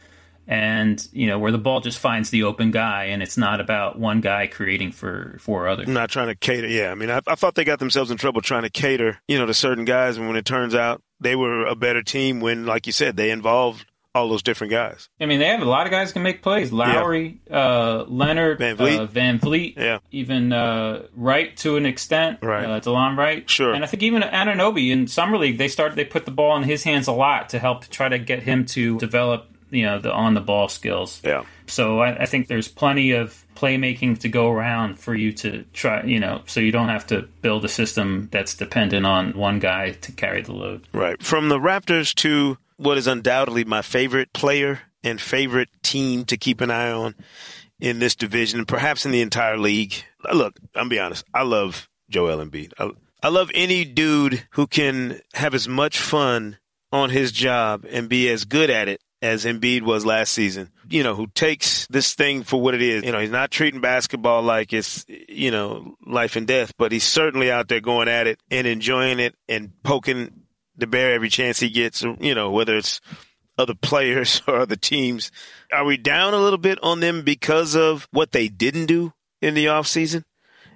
And 0.48 1.07
you 1.12 1.27
know 1.27 1.38
where 1.38 1.51
the 1.51 1.60
ball 1.60 1.80
just 1.80 2.00
finds 2.00 2.31
the 2.31 2.44
open 2.44 2.71
guy 2.71 3.06
and 3.06 3.21
it's 3.21 3.38
not 3.38 3.62
about 3.62 4.00
one 4.00 4.19
guy 4.19 4.48
creating 4.48 4.94
for 4.94 5.38
four 5.39 5.68
others. 5.68 5.88
Not 5.88 6.10
trying 6.10 6.30
to 6.30 6.36
cater 6.36 6.68
yeah 6.68 6.89
i 6.89 6.95
mean 6.95 7.12
I, 7.12 7.21
I, 7.27 7.36
thought 7.36 7.54
they 7.54 7.63
got 7.63 7.77
themselves 7.77 8.10
in 8.10 8.18
trouble 8.18 8.42
trying 8.42 8.63
to 8.63 8.71
cater 8.71 9.19
you 9.27 9.38
know 9.38 9.45
to 9.45 9.54
certain 9.54 9.86
guys. 9.86 10.18
And 10.18 10.27
when 10.27 10.36
it 10.36 10.45
turns 10.45 10.74
out 10.74 11.04
they 11.19 11.36
were 11.36 11.68
a 11.68 11.75
better 11.75 12.01
team 12.01 12.39
when 12.39 12.66
like 12.66 12.88
you 12.88 12.94
said 12.94 13.16
they 13.16 13.30
involved 13.30 13.86
all 14.15 14.29
those 14.29 14.41
different 14.41 14.71
guys. 14.71 15.09
I 15.21 15.25
mean, 15.25 15.39
they 15.39 15.47
have 15.47 15.61
a 15.61 15.65
lot 15.65 15.85
of 15.85 15.91
guys 15.91 16.11
can 16.11 16.23
make 16.23 16.41
plays. 16.41 16.71
Lowry, 16.71 17.39
yeah. 17.50 17.57
uh, 17.57 18.06
Leonard, 18.07 18.57
Van 18.57 18.75
Vleet, 18.75 18.99
uh, 18.99 19.06
Van 19.06 19.39
Vleet 19.39 19.78
yeah. 19.78 19.99
even 20.11 20.51
uh, 20.51 21.04
Wright 21.16 21.56
to 21.57 21.78
an 21.78 21.85
extent. 21.85 22.39
Right, 22.42 22.66
uh, 22.66 22.80
Delon 22.80 23.18
Wright. 23.18 23.49
Sure. 23.49 23.73
And 23.73 23.83
I 23.83 23.87
think 23.87 24.04
even 24.04 24.23
Anunoby 24.23 24.92
in 24.92 25.07
summer 25.07 25.37
league, 25.37 25.57
they 25.57 25.68
started 25.68 25.95
they 25.95 26.06
put 26.06 26.25
the 26.25 26.31
ball 26.31 26.57
in 26.57 26.63
his 26.63 26.83
hands 26.83 27.07
a 27.07 27.11
lot 27.11 27.49
to 27.49 27.59
help 27.59 27.87
try 27.87 28.09
to 28.09 28.19
get 28.19 28.42
him 28.44 28.66
to 28.68 28.97
develop 28.97 29.47
you 29.71 29.83
know 29.83 29.99
the 29.99 30.11
on 30.11 30.33
the 30.33 30.42
ball 30.42 30.68
skills. 30.68 31.21
Yeah. 31.23 31.44
So 31.68 31.99
I, 31.99 32.23
I, 32.23 32.25
think 32.25 32.47
there's 32.47 32.68
plenty 32.68 33.11
of 33.11 33.45
playmaking 33.56 34.19
to 34.21 34.30
go 34.30 34.49
around 34.49 34.99
for 34.99 35.13
you 35.13 35.31
to 35.33 35.63
try, 35.71 36.04
you 36.04 36.19
know, 36.19 36.42
so 36.47 36.59
you 36.59 36.71
don't 36.71 36.89
have 36.89 37.06
to 37.07 37.28
build 37.44 37.63
a 37.63 37.68
system 37.68 38.28
that's 38.31 38.56
dependent 38.56 39.06
on 39.06 39.33
one 39.33 39.59
guy 39.59 39.92
to 39.92 40.11
carry 40.11 40.42
the 40.42 40.54
load. 40.54 40.87
Right. 40.94 41.21
From 41.21 41.49
the 41.49 41.59
Raptors 41.59 42.16
to 42.16 42.57
what 42.80 42.98
is 42.98 43.07
undoubtedly 43.07 43.66
my 43.66 43.81
favorite 43.81 44.31
player 44.33 44.80
and 45.04 45.19
favorite 45.19 45.69
team 45.83 46.26
to 46.26 46.38
keep 46.38 46.62
an 46.62 46.71
eye 46.71 46.92
on 46.92 47.16
in 47.80 48.00
this 48.00 48.16
division, 48.16 48.59
and 48.59 48.68
perhaps 48.68 49.06
in 49.06 49.12
the 49.12 49.21
entire 49.21 49.57
league. 49.57 49.94
Look, 50.33 50.57
I'm 50.76 50.90
be 50.90 51.00
honest. 51.00 51.26
I 51.33 51.44
love 51.44 51.88
Joel 52.09 52.44
Embiid. 52.44 52.74
I, 52.78 52.92
I 53.21 53.30
love 53.30 53.52
any 53.54 53.86
dude 53.86 54.45
who 54.52 54.68
can 54.68 55.21
have 55.33 55.54
as 55.54 55.68
much 55.68 56.00
fun 56.00 56.57
on 56.92 57.09
his 57.09 57.31
job 57.31 57.86
and 57.90 58.09
be 58.09 58.30
as 58.30 58.45
good 58.45 58.69
at 58.69 58.88
it 58.88 59.02
as 59.21 59.45
Embiid 59.45 59.81
was 59.81 60.06
last 60.06 60.33
season. 60.33 60.71
You 60.90 61.04
know, 61.04 61.16
who 61.16 61.28
takes 61.28 61.86
this 61.88 62.16
thing 62.16 62.44
for 62.44 62.59
what 62.62 62.74
it 62.74 62.81
is. 62.81 63.04
You 63.04 63.12
know, 63.12 63.19
he's 63.19 63.30
not 63.30 63.52
treating 63.52 63.81
basketball 63.81 64.42
like 64.42 64.74
it's, 64.74 65.06
you 65.07 65.52
know, 65.52 65.95
life 66.06 66.36
and 66.36 66.48
death, 66.48 66.74
but 66.78 66.92
he's 66.92 67.04
certainly 67.04 67.52
out 67.52 67.68
there 67.68 67.81
going 67.81 68.07
at 68.07 68.28
it 68.28 68.40
and 68.50 68.66
enjoying 68.66 69.19
it 69.19 69.36
and 69.48 69.71
poking 69.83 70.31
the 70.80 70.88
bear 70.88 71.14
every 71.14 71.30
chance 71.30 71.59
he 71.59 71.69
gets, 71.69 72.02
you 72.02 72.36
know, 72.36 72.52
whether 72.52 72.78
it's 72.78 73.02
other 73.57 73.76
players 73.76 74.42
or 74.48 74.57
other 74.57 74.76
teams. 74.76 75.31
Are 75.71 75.86
we 75.86 75.98
down 75.98 76.33
a 76.33 76.40
little 76.40 76.57
bit 76.57 76.80
on 76.81 77.00
them 77.00 77.24
because 77.24 77.76
of 77.76 78.07
what 78.12 78.31
they 78.31 78.48
didn't 78.48 78.88
do 78.88 79.14
in 79.42 79.54
the 79.54 79.66
offseason? 79.66 80.24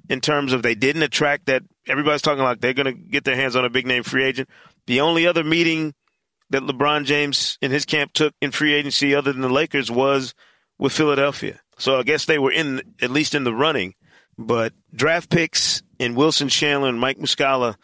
In 0.10 0.20
terms 0.20 0.52
of 0.52 0.64
they 0.64 0.76
didn't 0.76 1.04
attract 1.04 1.46
that 1.46 1.64
everybody's 1.88 2.22
talking 2.22 2.44
like 2.44 2.60
they're 2.60 2.74
going 2.74 2.94
to 2.94 3.02
get 3.02 3.24
their 3.24 3.38
hands 3.38 3.56
on 3.56 3.64
a 3.64 3.70
big 3.70 3.88
name 3.88 4.04
free 4.04 4.26
agent. 4.26 4.50
The 4.86 5.00
only 5.00 5.26
other 5.26 5.46
meeting 5.46 5.94
that 6.50 6.64
LeBron 6.64 7.06
James 7.06 7.58
and 7.62 7.72
his 7.72 7.86
camp 7.86 8.12
took 8.12 8.34
in 8.42 8.52
free 8.52 8.74
agency 8.74 9.16
other 9.16 9.32
than 9.32 9.42
the 9.42 9.50
Lakers 9.50 9.90
was 9.90 10.34
with 10.78 10.92
Philadelphia. 10.92 11.62
So 11.78 11.98
I 11.98 12.04
guess 12.04 12.26
they 12.26 12.38
were 12.38 12.52
in 12.52 12.82
at 13.02 13.12
least 13.12 13.34
in 13.34 13.46
the 13.46 13.54
running. 13.54 13.96
But 14.38 14.74
draft 14.94 15.30
picks 15.30 15.84
and 16.00 16.16
Wilson 16.16 16.50
Chandler 16.50 16.90
and 16.90 17.00
Mike 17.00 17.18
Muscala 17.18 17.76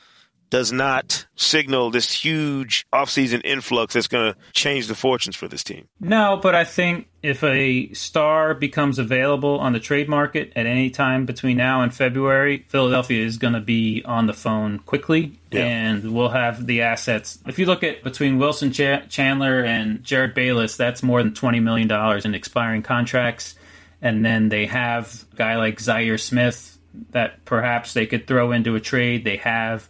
does 0.50 0.72
not 0.72 1.28
signal 1.36 1.92
this 1.92 2.12
huge 2.12 2.86
offseason 2.94 3.42
influx 3.44 3.94
that's 3.94 4.08
going 4.08 4.34
to 4.34 4.40
change 4.54 4.88
the 4.88 4.96
fortunes 4.96 5.36
for 5.36 5.48
this 5.48 5.64
team. 5.64 5.88
No, 6.00 6.40
but 6.42 6.56
I 6.56 6.64
think 6.64 7.08
if 7.22 7.44
a 7.44 7.92
star 7.94 8.54
becomes 8.54 8.98
available 8.98 9.60
on 9.60 9.74
the 9.74 9.80
trade 9.80 10.10
market 10.10 10.52
at 10.56 10.66
any 10.66 10.90
time 10.90 11.26
between 11.26 11.58
now 11.58 11.82
and 11.82 11.94
February, 11.94 12.66
Philadelphia 12.70 13.26
is 13.26 13.38
going 13.38 13.54
to 13.54 13.60
be 13.60 14.02
on 14.06 14.26
the 14.26 14.34
phone 14.34 14.80
quickly 14.80 15.40
yeah. 15.52 15.66
and 15.66 16.14
we'll 16.14 16.30
have 16.30 16.66
the 16.66 16.82
assets. 16.82 17.40
If 17.46 17.60
you 17.60 17.66
look 17.66 17.84
at 17.84 18.04
between 18.04 18.38
Wilson 18.38 18.72
Ch- 18.72 19.10
Chandler 19.10 19.64
and 19.64 20.04
Jerryd 20.04 20.34
Bayless, 20.34 20.78
that's 20.78 21.04
more 21.04 21.22
than 21.22 21.34
$20 21.34 21.62
million 21.62 21.92
in 22.26 22.36
expiring 22.36 22.84
contracts. 22.84 23.56
And 24.02 24.24
then 24.24 24.50
they 24.50 24.66
have 24.68 25.26
a 25.34 25.36
guy 25.36 25.58
like 25.58 25.78
Zhaire 25.80 26.20
Smith 26.20 26.78
that 27.12 27.44
perhaps 27.46 27.94
they 27.94 28.06
could 28.06 28.28
throw 28.28 28.52
into 28.52 28.76
a 28.76 28.80
trade. 28.80 29.24
They 29.26 29.38
have 29.38 29.90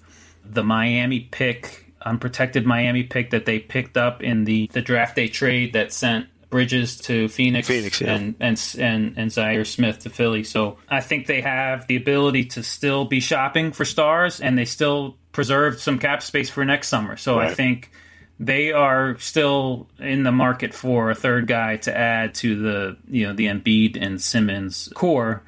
the 0.50 0.64
Miami 0.64 1.22
pick, 1.22 1.94
unprotected 2.02 2.66
Miami 2.66 3.04
pick 3.04 3.32
that 3.32 3.46
they 3.46 3.60
picked 3.60 3.98
up 3.98 4.24
in 4.24 4.44
the, 4.44 4.70
the 4.74 4.82
draft 4.82 5.16
day 5.16 5.28
trade 5.28 5.74
that 5.74 5.94
sent 5.94 6.28
Bridges 6.50 6.98
to 7.02 7.28
Phoenix, 7.30 7.68
Phoenix 7.68 8.02
yeah. 8.02 8.16
and, 8.16 8.36
and 8.40 8.76
and 8.80 9.18
and 9.18 9.30
Zhaire 9.30 9.68
Smith 9.68 10.00
to 10.00 10.10
Philly. 10.10 10.44
So 10.44 10.78
I 10.90 11.00
think 11.00 11.28
they 11.28 11.42
have 11.42 11.86
the 11.86 11.96
ability 11.96 12.46
to 12.46 12.64
still 12.64 13.06
be 13.06 13.20
shopping 13.20 13.72
for 13.72 13.86
stars, 13.86 14.42
and 14.42 14.58
they 14.58 14.66
still 14.66 15.16
preserve 15.32 15.80
some 15.80 16.00
cap 16.00 16.24
space 16.24 16.50
for 16.50 16.66
next 16.66 16.88
summer. 16.88 17.18
So 17.18 17.38
right. 17.38 17.52
I 17.52 17.54
think 17.54 17.92
they 18.40 18.72
are 18.72 19.18
still 19.20 19.88
in 20.00 20.24
the 20.24 20.32
market 20.32 20.74
for 20.74 21.12
a 21.12 21.16
third 21.16 21.46
guy 21.46 21.78
to 21.78 21.96
add 21.96 22.34
to 22.36 22.60
the 22.60 22.98
you 23.08 23.28
know 23.28 23.34
the 23.34 23.46
Embiid 23.46 24.02
and 24.02 24.20
Simmons 24.20 24.90
core 24.96 25.44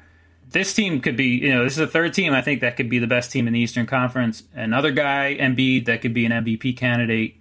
this 0.52 0.74
team 0.74 1.00
could 1.00 1.16
be, 1.16 1.26
you 1.26 1.54
know, 1.54 1.64
this 1.64 1.74
is 1.74 1.78
a 1.80 1.86
third 1.86 2.14
team. 2.14 2.32
I 2.32 2.42
think 2.42 2.60
that 2.60 2.76
could 2.76 2.88
be 2.88 2.98
the 2.98 3.06
best 3.06 3.32
team 3.32 3.46
in 3.46 3.52
the 3.52 3.60
Eastern 3.60 3.86
Conference. 3.86 4.42
Another 4.54 4.90
guy, 4.90 5.36
Embiid, 5.38 5.86
that 5.86 6.02
could 6.02 6.14
be 6.14 6.26
an 6.26 6.32
MVP 6.32 6.76
candidate. 6.76 7.36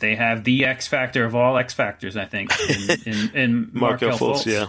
They 0.00 0.16
have 0.16 0.44
the 0.44 0.64
X 0.64 0.88
factor 0.88 1.24
of 1.24 1.34
all 1.34 1.58
X 1.58 1.74
factors. 1.74 2.16
I 2.16 2.24
think 2.24 2.52
in, 2.68 2.90
in, 3.04 3.30
in 3.34 3.70
Markelle 3.72 4.16
Fultz. 4.16 4.46
Yeah, 4.46 4.66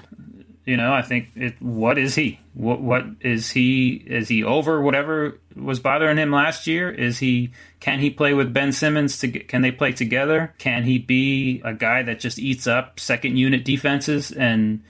you 0.66 0.78
know, 0.78 0.94
I 0.94 1.02
think 1.02 1.30
it. 1.36 1.62
What 1.62 1.98
is 1.98 2.16
he? 2.16 2.40
What 2.54 2.82
what 2.82 3.06
is 3.22 3.50
he? 3.50 3.94
Is 3.94 4.28
he 4.28 4.44
over 4.44 4.82
whatever 4.82 5.40
was 5.56 5.80
bothering 5.80 6.18
him 6.18 6.32
last 6.32 6.68
year? 6.68 6.92
Is 6.92 7.18
he? 7.18 7.52
Can 7.80 8.00
he 8.00 8.10
play 8.10 8.34
with 8.34 8.54
Ben 8.54 8.72
Simmons? 8.72 9.18
To 9.20 9.28
can 9.28 9.62
they 9.62 9.72
play 9.72 9.92
together? 9.94 10.54
Can 10.60 10.84
he 10.84 11.00
be 11.00 11.62
a 11.64 11.74
guy 11.74 12.04
that 12.04 12.20
just 12.20 12.38
eats 12.38 12.68
up 12.68 13.00
second 13.00 13.38
unit 13.38 13.66
defenses 13.66 14.32
and 14.32 14.84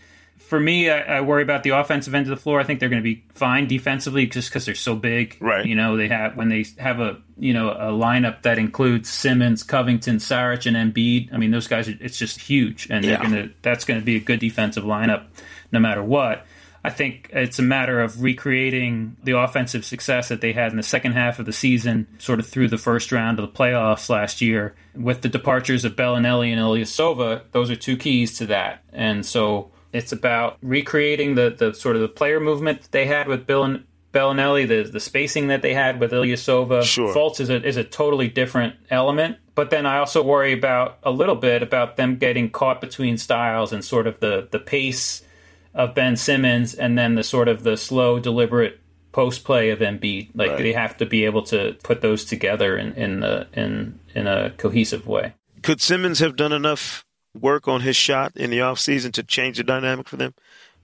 for 0.52 0.60
me, 0.60 0.90
I, 0.90 1.00
I, 1.00 1.22
worry 1.22 1.44
about 1.44 1.64
the 1.64 1.70
offensive 1.70 2.14
end 2.14 2.26
of 2.26 2.30
the 2.30 2.36
floor. 2.36 2.60
I 2.60 2.66
think 2.66 2.82
they're 2.82 2.90
going 2.90 3.02
to 3.02 3.10
be 3.10 3.24
fine 3.36 3.70
defensively 3.70 4.28
just 4.28 4.50
because 4.50 4.66
they're 4.66 4.76
so 4.76 4.98
big. 4.98 5.38
Right. 5.40 5.66
You 5.66 5.76
know, 5.76 5.96
they 5.96 6.10
have 6.10 6.36
when 6.36 6.50
they 6.50 6.66
have 6.78 7.00
a 7.00 7.22
you 7.38 7.54
know 7.54 7.70
a 7.70 7.94
lineup 7.94 8.42
that 8.42 8.60
includes 8.60 9.08
Simmons, 9.08 9.64
Covington, 9.64 10.18
Saric, 10.18 10.66
and 10.66 10.76
Embiid. 10.76 11.34
I 11.34 11.38
mean, 11.38 11.52
those 11.52 11.70
guys. 11.70 11.88
Are, 11.88 11.96
it's 12.02 12.18
just 12.18 12.42
huge, 12.42 12.90
and 12.90 13.06
yeah. 13.06 13.22
to 13.22 13.50
that's 13.62 13.86
going 13.86 14.02
to 14.02 14.06
be 14.06 14.18
a 14.18 14.20
good 14.20 14.42
defensive 14.42 14.84
lineup 14.84 15.24
no 15.72 15.80
matter 15.80 16.04
what. 16.04 16.46
I 16.84 16.90
think 16.90 17.30
it's 17.32 17.60
a 17.60 17.64
matter 17.64 18.02
of 18.02 18.22
recreating 18.22 19.16
the 19.24 19.38
offensive 19.38 19.86
success 19.86 20.28
that 20.28 20.42
they 20.42 20.52
had 20.52 20.72
in 20.72 20.78
the 20.78 20.84
second 20.84 21.14
half 21.14 21.40
of 21.40 21.46
the 21.46 21.54
season, 21.54 22.08
sort 22.18 22.42
of 22.42 22.48
through 22.48 22.68
the 22.68 22.78
first 22.78 23.14
round 23.14 23.40
of 23.40 23.50
the 23.50 23.58
playoffs 23.58 24.10
last 24.10 24.42
year. 24.42 24.76
With 24.96 25.22
the 25.22 25.30
departures 25.30 25.86
of 25.86 25.96
Belinelli 25.96 26.52
and 26.52 26.60
Ilyasova, 26.60 27.44
those 27.54 27.72
are 27.72 27.78
two 27.78 27.96
keys 27.96 28.40
to 28.40 28.48
that. 28.48 28.84
And 28.92 29.26
so 29.26 29.72
it's 29.94 30.12
about 30.12 30.58
recreating 30.62 31.36
the, 31.36 31.56
the 31.58 31.74
sort 31.74 31.96
of 31.96 32.02
the 32.02 32.08
player 32.08 32.40
movement 32.40 32.90
they 32.92 33.06
had 33.06 33.28
with 33.28 33.46
Bill 33.46 33.64
and 33.64 33.86
Belinelli, 34.14 34.68
the 34.68 34.90
the 34.90 35.00
spacing 35.00 35.48
that 35.48 35.62
they 35.62 35.74
had 35.74 36.00
with 36.00 36.12
Ilyasova. 36.12 36.84
Sure. 36.84 37.14
Fultz 37.14 37.40
is 37.40 37.50
a 37.50 37.66
is 37.66 37.78
a 37.78 37.84
totally 37.84 38.28
different 38.28 38.76
element. 38.90 39.38
But 39.56 39.70
then 39.70 39.86
I 39.86 39.98
also 39.98 40.24
worry 40.24 40.54
about 40.54 40.98
a 41.04 41.12
little 41.12 41.36
bit 41.36 41.62
about 41.62 41.98
them 41.98 42.18
getting 42.18 42.50
caught 42.50 42.82
between 42.82 43.18
styles 43.18 43.72
and 43.72 43.84
sort 43.84 44.08
of 44.08 44.20
the 44.20 44.48
the 44.52 44.60
pace 44.60 45.24
of 45.74 45.96
Ben 45.96 46.18
Simmons 46.18 46.74
and 46.74 46.98
then 46.98 47.16
the 47.16 47.24
sort 47.24 47.48
of 47.48 47.64
the 47.64 47.78
slow, 47.78 48.20
deliberate 48.20 48.80
post 49.14 49.44
play 49.46 49.70
of 49.70 49.80
Embiid. 49.80 50.30
Like 50.34 50.52
right. 50.52 50.58
they 50.58 50.74
have 50.74 50.98
to 50.98 51.06
be 51.06 51.24
able 51.26 51.44
to 51.44 51.78
put 51.84 52.02
those 52.02 52.26
together 52.26 52.78
in 52.78 52.94
in 52.94 53.22
the 53.22 53.48
in 53.54 54.00
in 54.14 54.28
a 54.28 54.52
cohesive 54.58 55.08
way. 55.08 55.34
Could 55.64 55.80
Simmons 55.80 56.20
have 56.20 56.36
done 56.36 56.52
enough 56.52 57.06
work 57.40 57.68
on 57.68 57.82
his 57.82 57.96
shot 57.96 58.36
in 58.36 58.50
the 58.50 58.60
offseason 58.60 59.14
to 59.14 59.24
change 59.24 59.58
the 59.58 59.64
dynamic 59.64 60.08
for 60.08 60.18
them? 60.18 60.34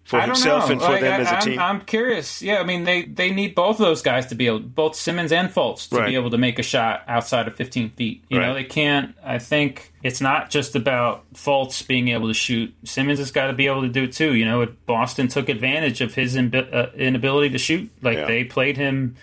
For 0.03 0.21
himself 0.21 0.67
know. 0.67 0.71
and 0.71 0.81
for 0.81 0.91
like, 0.91 1.01
them 1.01 1.13
I, 1.13 1.17
as 1.17 1.27
a 1.27 1.35
I'm, 1.35 1.41
team? 1.41 1.59
I'm 1.59 1.81
curious. 1.81 2.41
Yeah, 2.41 2.59
I 2.59 2.63
mean, 2.63 2.85
they, 2.85 3.03
they 3.03 3.29
need 3.29 3.55
both 3.55 3.75
of 3.75 3.85
those 3.85 4.01
guys 4.01 4.27
to 4.27 4.35
be 4.35 4.47
able, 4.47 4.59
both 4.59 4.95
Simmons 4.95 5.33
and 5.33 5.49
Fultz, 5.49 5.89
to 5.89 5.97
right. 5.97 6.07
be 6.07 6.15
able 6.15 6.29
to 6.29 6.37
make 6.37 6.59
a 6.59 6.63
shot 6.63 7.03
outside 7.09 7.45
of 7.45 7.55
15 7.57 7.89
feet. 7.89 8.23
You 8.29 8.39
right. 8.39 8.47
know, 8.47 8.53
they 8.53 8.63
can't. 8.63 9.13
I 9.21 9.37
think 9.37 9.91
it's 10.03 10.21
not 10.21 10.49
just 10.49 10.77
about 10.77 11.25
Fultz 11.33 11.85
being 11.85 12.07
able 12.07 12.29
to 12.29 12.33
shoot. 12.33 12.73
Simmons 12.85 13.19
has 13.19 13.31
got 13.31 13.47
to 13.47 13.53
be 13.53 13.67
able 13.67 13.81
to 13.81 13.89
do 13.89 14.03
it 14.03 14.13
too. 14.13 14.33
You 14.33 14.45
know, 14.45 14.65
Boston 14.85 15.27
took 15.27 15.49
advantage 15.49 15.99
of 15.99 16.13
his 16.13 16.37
uh, 16.37 16.91
inability 16.95 17.49
to 17.49 17.57
shoot. 17.57 17.91
Like 18.01 18.17
yeah. 18.17 18.27
they 18.27 18.45
played 18.45 18.77
him 18.77 19.17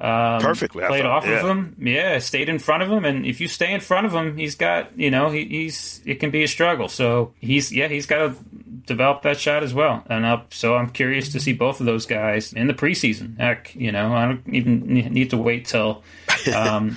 um, 0.00 0.40
Perfectly, 0.40 0.82
played 0.86 1.04
off 1.04 1.26
yeah. 1.26 1.40
of 1.40 1.46
him. 1.46 1.76
Yeah, 1.78 2.18
stayed 2.20 2.48
in 2.48 2.58
front 2.58 2.82
of 2.82 2.90
him, 2.90 3.04
and 3.04 3.26
if 3.26 3.38
you 3.38 3.48
stay 3.48 3.72
in 3.72 3.80
front 3.80 4.06
of 4.06 4.14
him, 4.14 4.36
he's 4.38 4.54
got 4.54 4.98
you 4.98 5.10
know 5.10 5.28
he, 5.28 5.44
he's 5.44 6.00
it 6.06 6.20
can 6.20 6.30
be 6.30 6.42
a 6.42 6.48
struggle. 6.48 6.88
So 6.88 7.34
he's 7.38 7.70
yeah 7.70 7.88
he's 7.88 8.06
got 8.06 8.18
to 8.18 8.36
develop 8.86 9.22
that 9.22 9.38
shot 9.38 9.62
as 9.62 9.74
well. 9.74 10.02
And 10.08 10.24
up, 10.24 10.54
so 10.54 10.74
I'm 10.74 10.88
curious 10.88 11.32
to 11.32 11.40
see 11.40 11.52
both 11.52 11.80
of 11.80 11.86
those 11.86 12.06
guys 12.06 12.54
in 12.54 12.66
the 12.66 12.72
preseason. 12.72 13.38
Heck, 13.38 13.74
you 13.74 13.92
know 13.92 14.14
I 14.14 14.24
don't 14.24 14.48
even 14.48 14.86
need 14.86 15.30
to 15.30 15.36
wait 15.36 15.66
till 15.66 16.02
um, 16.54 16.96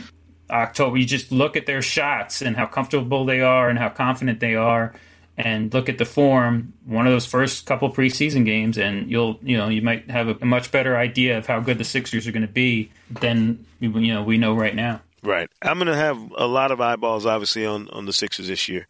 October. 0.50 0.96
You 0.96 1.06
just 1.06 1.30
look 1.30 1.58
at 1.58 1.66
their 1.66 1.82
shots 1.82 2.42
and 2.42 2.56
how 2.56 2.68
comfortable 2.68 3.26
they 3.26 3.42
are 3.42 3.70
and 3.70 3.78
how 3.78 3.90
confident 3.90 4.40
they 4.40 4.56
are 4.56 4.94
and 5.38 5.74
look 5.74 5.90
at 5.90 5.98
the 5.98 6.06
form 6.06 6.74
one 6.86 7.08
of 7.08 7.14
those 7.14 7.26
first 7.26 7.66
couple 7.66 7.92
preseason 7.92 8.46
games 8.46 8.78
and 8.78 9.10
you'll 9.10 9.40
you 9.42 9.58
know 9.58 9.68
you 9.68 9.82
might 9.82 10.10
have 10.10 10.28
a, 10.42 10.46
much 10.46 10.72
better 10.72 10.96
idea 10.96 11.38
of 11.38 11.48
how 11.48 11.60
good 11.60 11.78
the 11.78 11.84
Sixers 11.84 12.28
are 12.28 12.32
going 12.32 12.46
to 12.46 12.52
be 12.52 12.92
than 13.10 13.66
you 13.80 13.90
know 13.90 14.24
we 14.24 14.38
know 14.38 14.54
right 14.54 14.76
now. 14.76 15.02
Right. 15.24 15.50
I'm 15.62 15.78
going 15.78 15.88
to 15.88 15.96
have 15.96 16.18
a 16.36 16.46
lot 16.46 16.72
of 16.72 16.82
eyeballs 16.82 17.26
obviously 17.26 17.66
on 17.66 17.90
on 17.90 18.06
the 18.06 18.14
Sixers 18.14 18.48
this 18.48 18.70
year. 18.70 18.88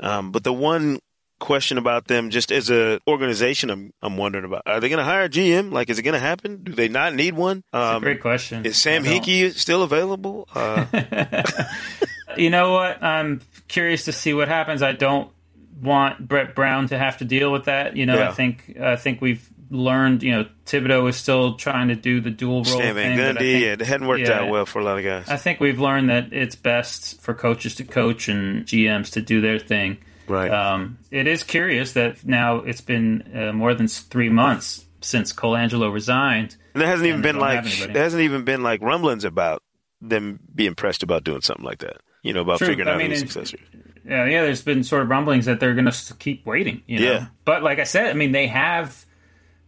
Um, 0.00 0.32
but 0.32 0.44
the 0.44 0.52
one 0.52 1.00
question 1.38 1.76
about 1.76 2.06
them 2.06 2.30
just 2.30 2.50
as 2.50 2.70
a 2.70 2.98
organization 3.06 3.68
I'm 3.68 3.92
I'm 4.00 4.16
wondering 4.16 4.46
about 4.46 4.62
are 4.64 4.80
they 4.80 4.88
going 4.88 4.98
to 4.98 5.04
hire 5.04 5.24
a 5.24 5.28
GM 5.28 5.70
like 5.70 5.90
is 5.90 5.98
it 5.98 6.02
going 6.02 6.14
to 6.14 6.20
happen? 6.20 6.62
Do 6.62 6.72
they 6.72 6.88
not 6.88 7.14
need 7.14 7.34
one? 7.34 7.62
Um, 7.72 8.02
great 8.02 8.20
question. 8.20 8.66
is 8.66 8.76
Sam 8.76 9.04
Hinkie 9.04 9.52
still 9.54 9.82
available? 9.82 10.48
Uh, 10.54 10.86
you 12.36 12.50
know 12.50 12.72
what? 12.72 13.02
I'm 13.02 13.40
curious 13.68 14.04
to 14.06 14.12
see 14.12 14.34
what 14.34 14.48
happens. 14.48 14.82
I 14.82 14.92
don't 14.92 15.30
want 15.80 16.26
Brett 16.26 16.54
Brown 16.54 16.88
to 16.88 16.98
have 16.98 17.18
to 17.18 17.24
deal 17.24 17.52
with 17.52 17.64
that. 17.64 17.96
You 17.96 18.06
know, 18.06 18.16
yeah. 18.16 18.30
I 18.30 18.32
think 18.32 18.76
I 18.80 18.96
think 18.96 19.20
we've 19.20 19.46
learned. 19.70 20.22
You 20.22 20.32
know, 20.32 20.46
Thibodeau 20.64 21.08
is 21.08 21.16
still 21.16 21.54
trying 21.54 21.88
to 21.88 21.94
do 21.94 22.20
the 22.20 22.30
dual 22.30 22.62
role 22.64 22.78
Van 22.78 22.94
thing. 22.94 23.18
Gundy, 23.18 23.60
yeah, 23.60 23.72
it 23.72 23.80
hadn't 23.80 24.06
worked 24.06 24.26
yeah, 24.26 24.40
out 24.40 24.50
well 24.50 24.66
for 24.66 24.80
a 24.80 24.84
lot 24.84 24.98
of 24.98 25.04
guys. 25.04 25.28
I 25.28 25.36
think 25.36 25.60
we've 25.60 25.80
learned 25.80 26.10
that 26.10 26.32
it's 26.32 26.56
best 26.56 27.20
for 27.20 27.34
coaches 27.34 27.76
to 27.76 27.84
coach 27.84 28.28
and 28.28 28.64
GMs 28.64 29.12
to 29.12 29.20
do 29.20 29.40
their 29.40 29.58
thing. 29.58 29.98
Right. 30.28 30.50
Um, 30.50 30.98
it 31.10 31.26
is 31.26 31.44
curious 31.44 31.92
that 31.92 32.26
now 32.26 32.56
it's 32.56 32.80
been 32.80 33.30
uh, 33.34 33.52
more 33.52 33.74
than 33.74 33.86
three 33.86 34.28
months 34.28 34.84
since 35.00 35.32
Colangelo 35.32 35.92
resigned. 35.92 36.56
And 36.74 36.80
there 36.80 36.88
hasn't 36.88 37.06
even 37.08 37.22
been 37.22 37.38
like 37.38 37.64
there 37.64 38.02
hasn't 38.02 38.22
even 38.22 38.44
been 38.44 38.62
like 38.62 38.82
rumblings 38.82 39.24
about 39.24 39.62
them 40.00 40.40
being 40.54 40.74
pressed 40.74 41.02
about 41.02 41.24
doing 41.24 41.42
something 41.42 41.64
like 41.64 41.78
that. 41.78 41.98
You 42.22 42.32
know, 42.32 42.40
about 42.40 42.58
True. 42.58 42.68
figuring 42.68 42.88
I 42.88 42.94
out 42.94 42.98
mean, 42.98 43.12
a 43.12 43.16
successor 43.16 43.58
yeah, 44.06 44.24
yeah. 44.26 44.42
There's 44.42 44.62
been 44.62 44.84
sort 44.84 45.02
of 45.02 45.08
rumblings 45.08 45.46
that 45.46 45.60
they're 45.60 45.74
going 45.74 45.90
to 45.90 46.14
keep 46.14 46.46
waiting. 46.46 46.82
You 46.86 47.00
know? 47.00 47.10
Yeah. 47.10 47.26
But 47.44 47.62
like 47.62 47.78
I 47.78 47.84
said, 47.84 48.06
I 48.06 48.12
mean, 48.14 48.32
they 48.32 48.46
have 48.46 49.04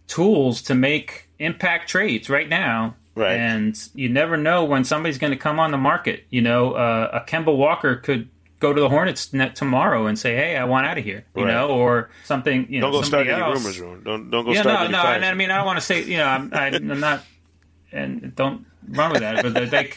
tools 0.07 0.62
to 0.62 0.75
make 0.75 1.28
impact 1.38 1.88
trades 1.88 2.30
right 2.30 2.49
now. 2.49 2.97
Right. 3.14 3.37
And 3.37 3.76
you 3.95 4.09
never 4.09 4.37
know 4.37 4.64
when 4.64 4.85
somebody's 4.85 5.18
going 5.18 5.33
to 5.33 5.37
come 5.37 5.59
on 5.59 5.73
the 5.73 5.78
market. 5.78 6.25
You 6.30 6.40
know, 6.40 6.75
uh, 6.75 7.11
a 7.25 7.28
Kemba 7.28 7.54
Walker 7.57 7.97
could 7.97 8.28
go 8.61 8.73
to 8.73 8.80
the 8.80 8.88
Hornets 8.88 9.33
net 9.33 9.57
tomorrow 9.57 10.07
and 10.07 10.16
say, 10.16 10.37
"Hey, 10.37 10.57
I 10.57 10.64
want 10.64 10.87
out 10.87 10.99
of 10.99 11.04
here," 11.04 11.25
you 11.35 11.45
right. 11.45 11.52
know, 11.52 11.68
or 11.71 12.11
something. 12.25 12.66
You 12.71 12.80
don't 12.80 12.92
know, 12.92 12.99
go 12.99 13.02
start 13.02 13.26
else. 13.26 13.40
any 13.42 13.52
rumors, 13.52 13.80
Ron. 13.80 14.02
Don't 14.04 14.30
don't 14.30 14.45
go 14.45 14.52
yeah, 14.52 14.62
start. 14.62 14.90
No, 14.90 15.02
no. 15.02 15.09
I 15.09 15.35
mean, 15.35 15.50
I 15.50 15.57
don't 15.57 15.66
want 15.66 15.78
to 15.78 15.85
say, 15.85 16.04
you 16.04 16.18
know, 16.18 16.26
I'm, 16.26 16.52
I'm 16.52 17.00
not, 17.00 17.25
and 17.90 18.35
don't 18.37 18.66
run 18.88 19.11
with 19.11 19.21
that. 19.21 19.42
But 19.42 19.71
they, 19.71 19.92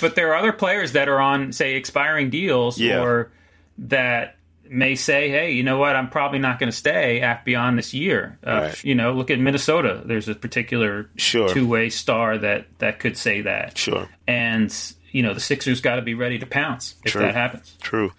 but 0.00 0.14
there 0.14 0.32
are 0.32 0.36
other 0.36 0.52
players 0.52 0.92
that 0.92 1.08
are 1.08 1.20
on, 1.20 1.52
say, 1.52 1.74
expiring 1.74 2.30
deals 2.30 2.78
yeah. 2.78 3.00
or 3.00 3.32
that 3.78 4.36
may 4.68 4.94
say, 4.94 5.30
"Hey, 5.30 5.52
you 5.52 5.62
know 5.62 5.78
what? 5.78 5.96
I'm 5.96 6.10
probably 6.10 6.38
not 6.38 6.58
going 6.58 6.70
to 6.70 6.76
stay 6.76 7.20
after 7.20 7.44
beyond 7.44 7.78
this 7.78 7.94
year." 7.94 8.38
Uh, 8.46 8.50
right. 8.50 8.84
You 8.84 8.94
know, 8.94 9.12
look 9.12 9.30
at 9.30 9.38
Minnesota. 9.38 10.02
There's 10.04 10.28
a 10.28 10.34
particular 10.34 11.10
sure. 11.16 11.48
two-way 11.48 11.90
star 11.90 12.38
that 12.38 12.66
that 12.78 12.98
could 12.98 13.16
say 13.16 13.42
that. 13.42 13.78
Sure. 13.78 14.08
And 14.26 14.74
you 15.12 15.22
know, 15.22 15.34
the 15.34 15.40
Sixers 15.40 15.80
got 15.80 15.96
to 15.96 16.02
be 16.02 16.14
ready 16.14 16.38
to 16.38 16.46
pounce 16.46 16.96
if 17.04 17.12
True. 17.12 17.22
that 17.22 17.34
happens. 17.34 17.76
True. 17.80 18.12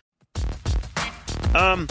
Um, 1.56 1.88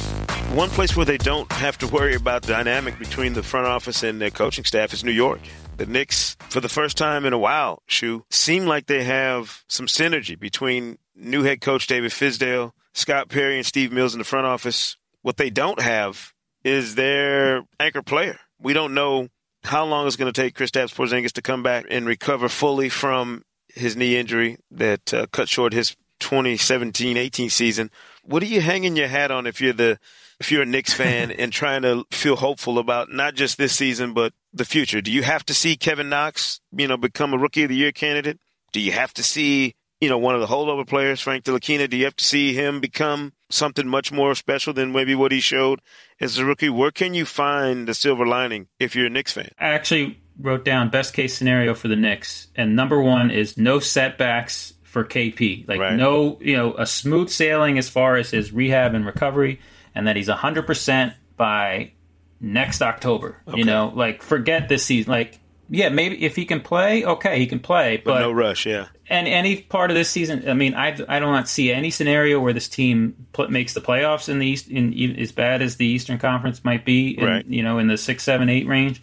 One 0.54 0.70
place 0.70 0.96
where 0.96 1.04
they 1.04 1.18
don't 1.18 1.50
have 1.52 1.76
to 1.78 1.86
worry 1.86 2.14
about 2.14 2.42
dynamic 2.42 2.98
between 2.98 3.34
the 3.34 3.42
front 3.42 3.66
office 3.66 4.02
and 4.02 4.20
their 4.20 4.30
coaching 4.30 4.64
staff 4.64 4.92
is 4.92 5.04
New 5.04 5.12
York. 5.12 5.40
The 5.76 5.86
Knicks, 5.86 6.36
for 6.48 6.60
the 6.60 6.70
first 6.70 6.96
time 6.96 7.26
in 7.26 7.32
a 7.32 7.38
while, 7.38 7.82
seem 8.30 8.66
like 8.66 8.86
they 8.86 9.04
have 9.04 9.62
some 9.68 9.86
synergy 9.86 10.40
between 10.40 10.98
new 11.14 11.42
head 11.42 11.60
coach 11.60 11.86
David 11.86 12.12
Fizdale, 12.12 12.72
Scott 12.94 13.28
Perry, 13.28 13.56
and 13.56 13.66
Steve 13.66 13.92
Mills 13.92 14.14
in 14.14 14.18
the 14.18 14.24
front 14.24 14.46
office. 14.46 14.96
What 15.22 15.36
they 15.36 15.50
don't 15.50 15.80
have 15.80 16.32
is 16.64 16.94
their 16.94 17.62
anchor 17.78 18.02
player. 18.02 18.38
We 18.58 18.72
don't 18.72 18.94
know 18.94 19.28
how 19.64 19.84
long 19.84 20.06
it's 20.06 20.16
going 20.16 20.32
to 20.32 20.40
take 20.40 20.56
Kristaps 20.56 20.94
Porzingis 20.94 21.32
to 21.32 21.42
come 21.42 21.62
back 21.62 21.84
and 21.90 22.06
recover 22.06 22.48
fully 22.48 22.88
from 22.88 23.44
his 23.68 23.96
knee 23.96 24.16
injury 24.16 24.56
that 24.70 25.12
uh, 25.12 25.26
cut 25.30 25.48
short 25.48 25.72
his 25.72 25.94
2017-18 26.20 27.50
season. 27.50 27.90
What 28.24 28.42
are 28.42 28.46
you 28.46 28.60
hanging 28.60 28.96
your 28.96 29.08
hat 29.08 29.30
on 29.30 29.46
if 29.46 29.60
you're 29.60 29.72
the 29.72 29.98
if 30.40 30.52
you're 30.52 30.62
a 30.62 30.66
Knicks 30.66 30.92
fan 30.92 31.30
and 31.38 31.52
trying 31.52 31.82
to 31.82 32.04
feel 32.10 32.36
hopeful 32.36 32.78
about 32.78 33.10
not 33.10 33.34
just 33.34 33.58
this 33.58 33.74
season 33.74 34.14
but 34.14 34.32
the 34.52 34.64
future? 34.64 35.00
Do 35.00 35.10
you 35.12 35.22
have 35.22 35.44
to 35.46 35.54
see 35.54 35.76
Kevin 35.76 36.08
Knox, 36.08 36.60
you 36.72 36.88
know, 36.88 36.96
become 36.96 37.34
a 37.34 37.38
rookie 37.38 37.64
of 37.64 37.68
the 37.68 37.76
year 37.76 37.92
candidate? 37.92 38.38
Do 38.72 38.80
you 38.80 38.92
have 38.92 39.14
to 39.14 39.22
see, 39.22 39.74
you 40.00 40.08
know, 40.08 40.18
one 40.18 40.34
of 40.34 40.40
the 40.40 40.46
holdover 40.46 40.86
players, 40.86 41.20
Frank 41.20 41.44
Ntilikina, 41.44 41.88
do 41.88 41.96
you 41.96 42.04
have 42.04 42.16
to 42.16 42.24
see 42.24 42.52
him 42.52 42.80
become 42.80 43.32
something 43.50 43.88
much 43.88 44.12
more 44.12 44.34
special 44.34 44.72
than 44.72 44.92
maybe 44.92 45.14
what 45.14 45.32
he 45.32 45.40
showed 45.40 45.80
as 46.20 46.38
a 46.38 46.44
rookie? 46.44 46.68
Where 46.68 46.90
can 46.90 47.14
you 47.14 47.24
find 47.24 47.88
the 47.88 47.94
silver 47.94 48.26
lining 48.26 48.68
if 48.78 48.94
you're 48.94 49.06
a 49.06 49.10
Knicks 49.10 49.32
fan? 49.32 49.50
I 49.58 49.68
actually 49.68 50.20
wrote 50.40 50.64
down 50.64 50.90
best 50.90 51.14
case 51.14 51.36
scenario 51.36 51.74
for 51.74 51.88
the 51.88 51.96
Knicks, 51.96 52.48
and 52.54 52.76
number 52.76 53.00
one 53.00 53.30
is 53.30 53.56
no 53.56 53.80
setbacks 53.80 54.74
for 54.84 55.04
KP. 55.04 55.66
Like 55.68 55.80
Right. 55.80 55.96
no, 55.96 56.38
you 56.40 56.56
know, 56.56 56.74
a 56.74 56.86
smooth 56.86 57.28
sailing 57.28 57.78
as 57.78 57.88
far 57.88 58.16
as 58.16 58.30
his 58.30 58.52
rehab 58.52 58.94
and 58.94 59.04
recovery, 59.04 59.60
and 59.94 60.06
that 60.06 60.16
he's 60.16 60.28
hundred 60.28 60.66
percent 60.66 61.14
by 61.36 61.92
next 62.40 62.82
October. 62.82 63.40
You 63.54 63.64
know, 63.64 63.92
like 63.94 64.22
forget 64.22 64.68
this 64.68 64.84
season. 64.84 65.10
Like, 65.10 65.38
yeah, 65.70 65.88
maybe 65.88 66.24
if 66.24 66.36
he 66.36 66.44
can 66.46 66.60
play, 66.60 67.04
okay, 67.04 67.38
he 67.38 67.46
can 67.46 67.60
play, 67.60 67.96
But 67.98 68.12
but 68.14 68.20
no 68.20 68.32
rush, 68.32 68.64
yeah. 68.66 68.86
and 69.10 69.28
any 69.28 69.60
part 69.60 69.90
of 69.90 69.96
this 69.96 70.08
season, 70.08 70.48
I 70.48 70.54
mean, 70.54 70.74
I, 70.74 70.88
I 71.08 71.18
do 71.18 71.26
not 71.26 71.46
see 71.48 71.70
any 71.72 71.90
scenario 71.90 72.40
where 72.40 72.52
this 72.54 72.68
team 72.68 73.26
pl- 73.34 73.48
makes 73.50 73.74
the 73.74 73.80
playoffs 73.82 74.28
in 74.30 74.38
the 74.38 74.46
East, 74.46 74.68
in, 74.68 74.92
in 74.94 75.16
as 75.16 75.30
bad 75.32 75.60
as 75.60 75.76
the 75.76 75.84
Eastern 75.86 76.18
Conference 76.18 76.64
might 76.64 76.84
be, 76.86 77.18
in, 77.18 77.24
Right. 77.24 77.46
you 77.46 77.62
know, 77.62 77.78
in 77.78 77.86
the 77.86 77.98
six, 77.98 78.22
seven, 78.24 78.48
eight 78.48 78.66
range. 78.66 79.02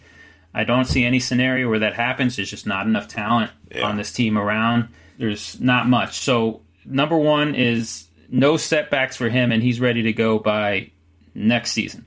I 0.52 0.64
don't 0.64 0.86
see 0.86 1.04
any 1.04 1.20
scenario 1.20 1.68
where 1.68 1.80
that 1.80 1.94
happens. 1.94 2.34
There's 2.36 2.50
just 2.50 2.66
not 2.66 2.86
enough 2.86 3.06
talent 3.08 3.50
Yeah. 3.72 3.82
on 3.86 3.96
this 3.98 4.10
team 4.12 4.36
around. 4.38 4.88
There's 5.18 5.60
not 5.60 5.86
much. 5.86 6.18
So 6.18 6.62
number 6.84 7.16
one 7.16 7.54
is 7.54 8.05
no 8.30 8.56
setbacks 8.56 9.16
for 9.16 9.28
him, 9.28 9.52
and 9.52 9.62
he's 9.62 9.80
ready 9.80 10.02
to 10.04 10.12
go 10.12 10.38
by 10.38 10.90
next 11.34 11.72
season. 11.72 12.06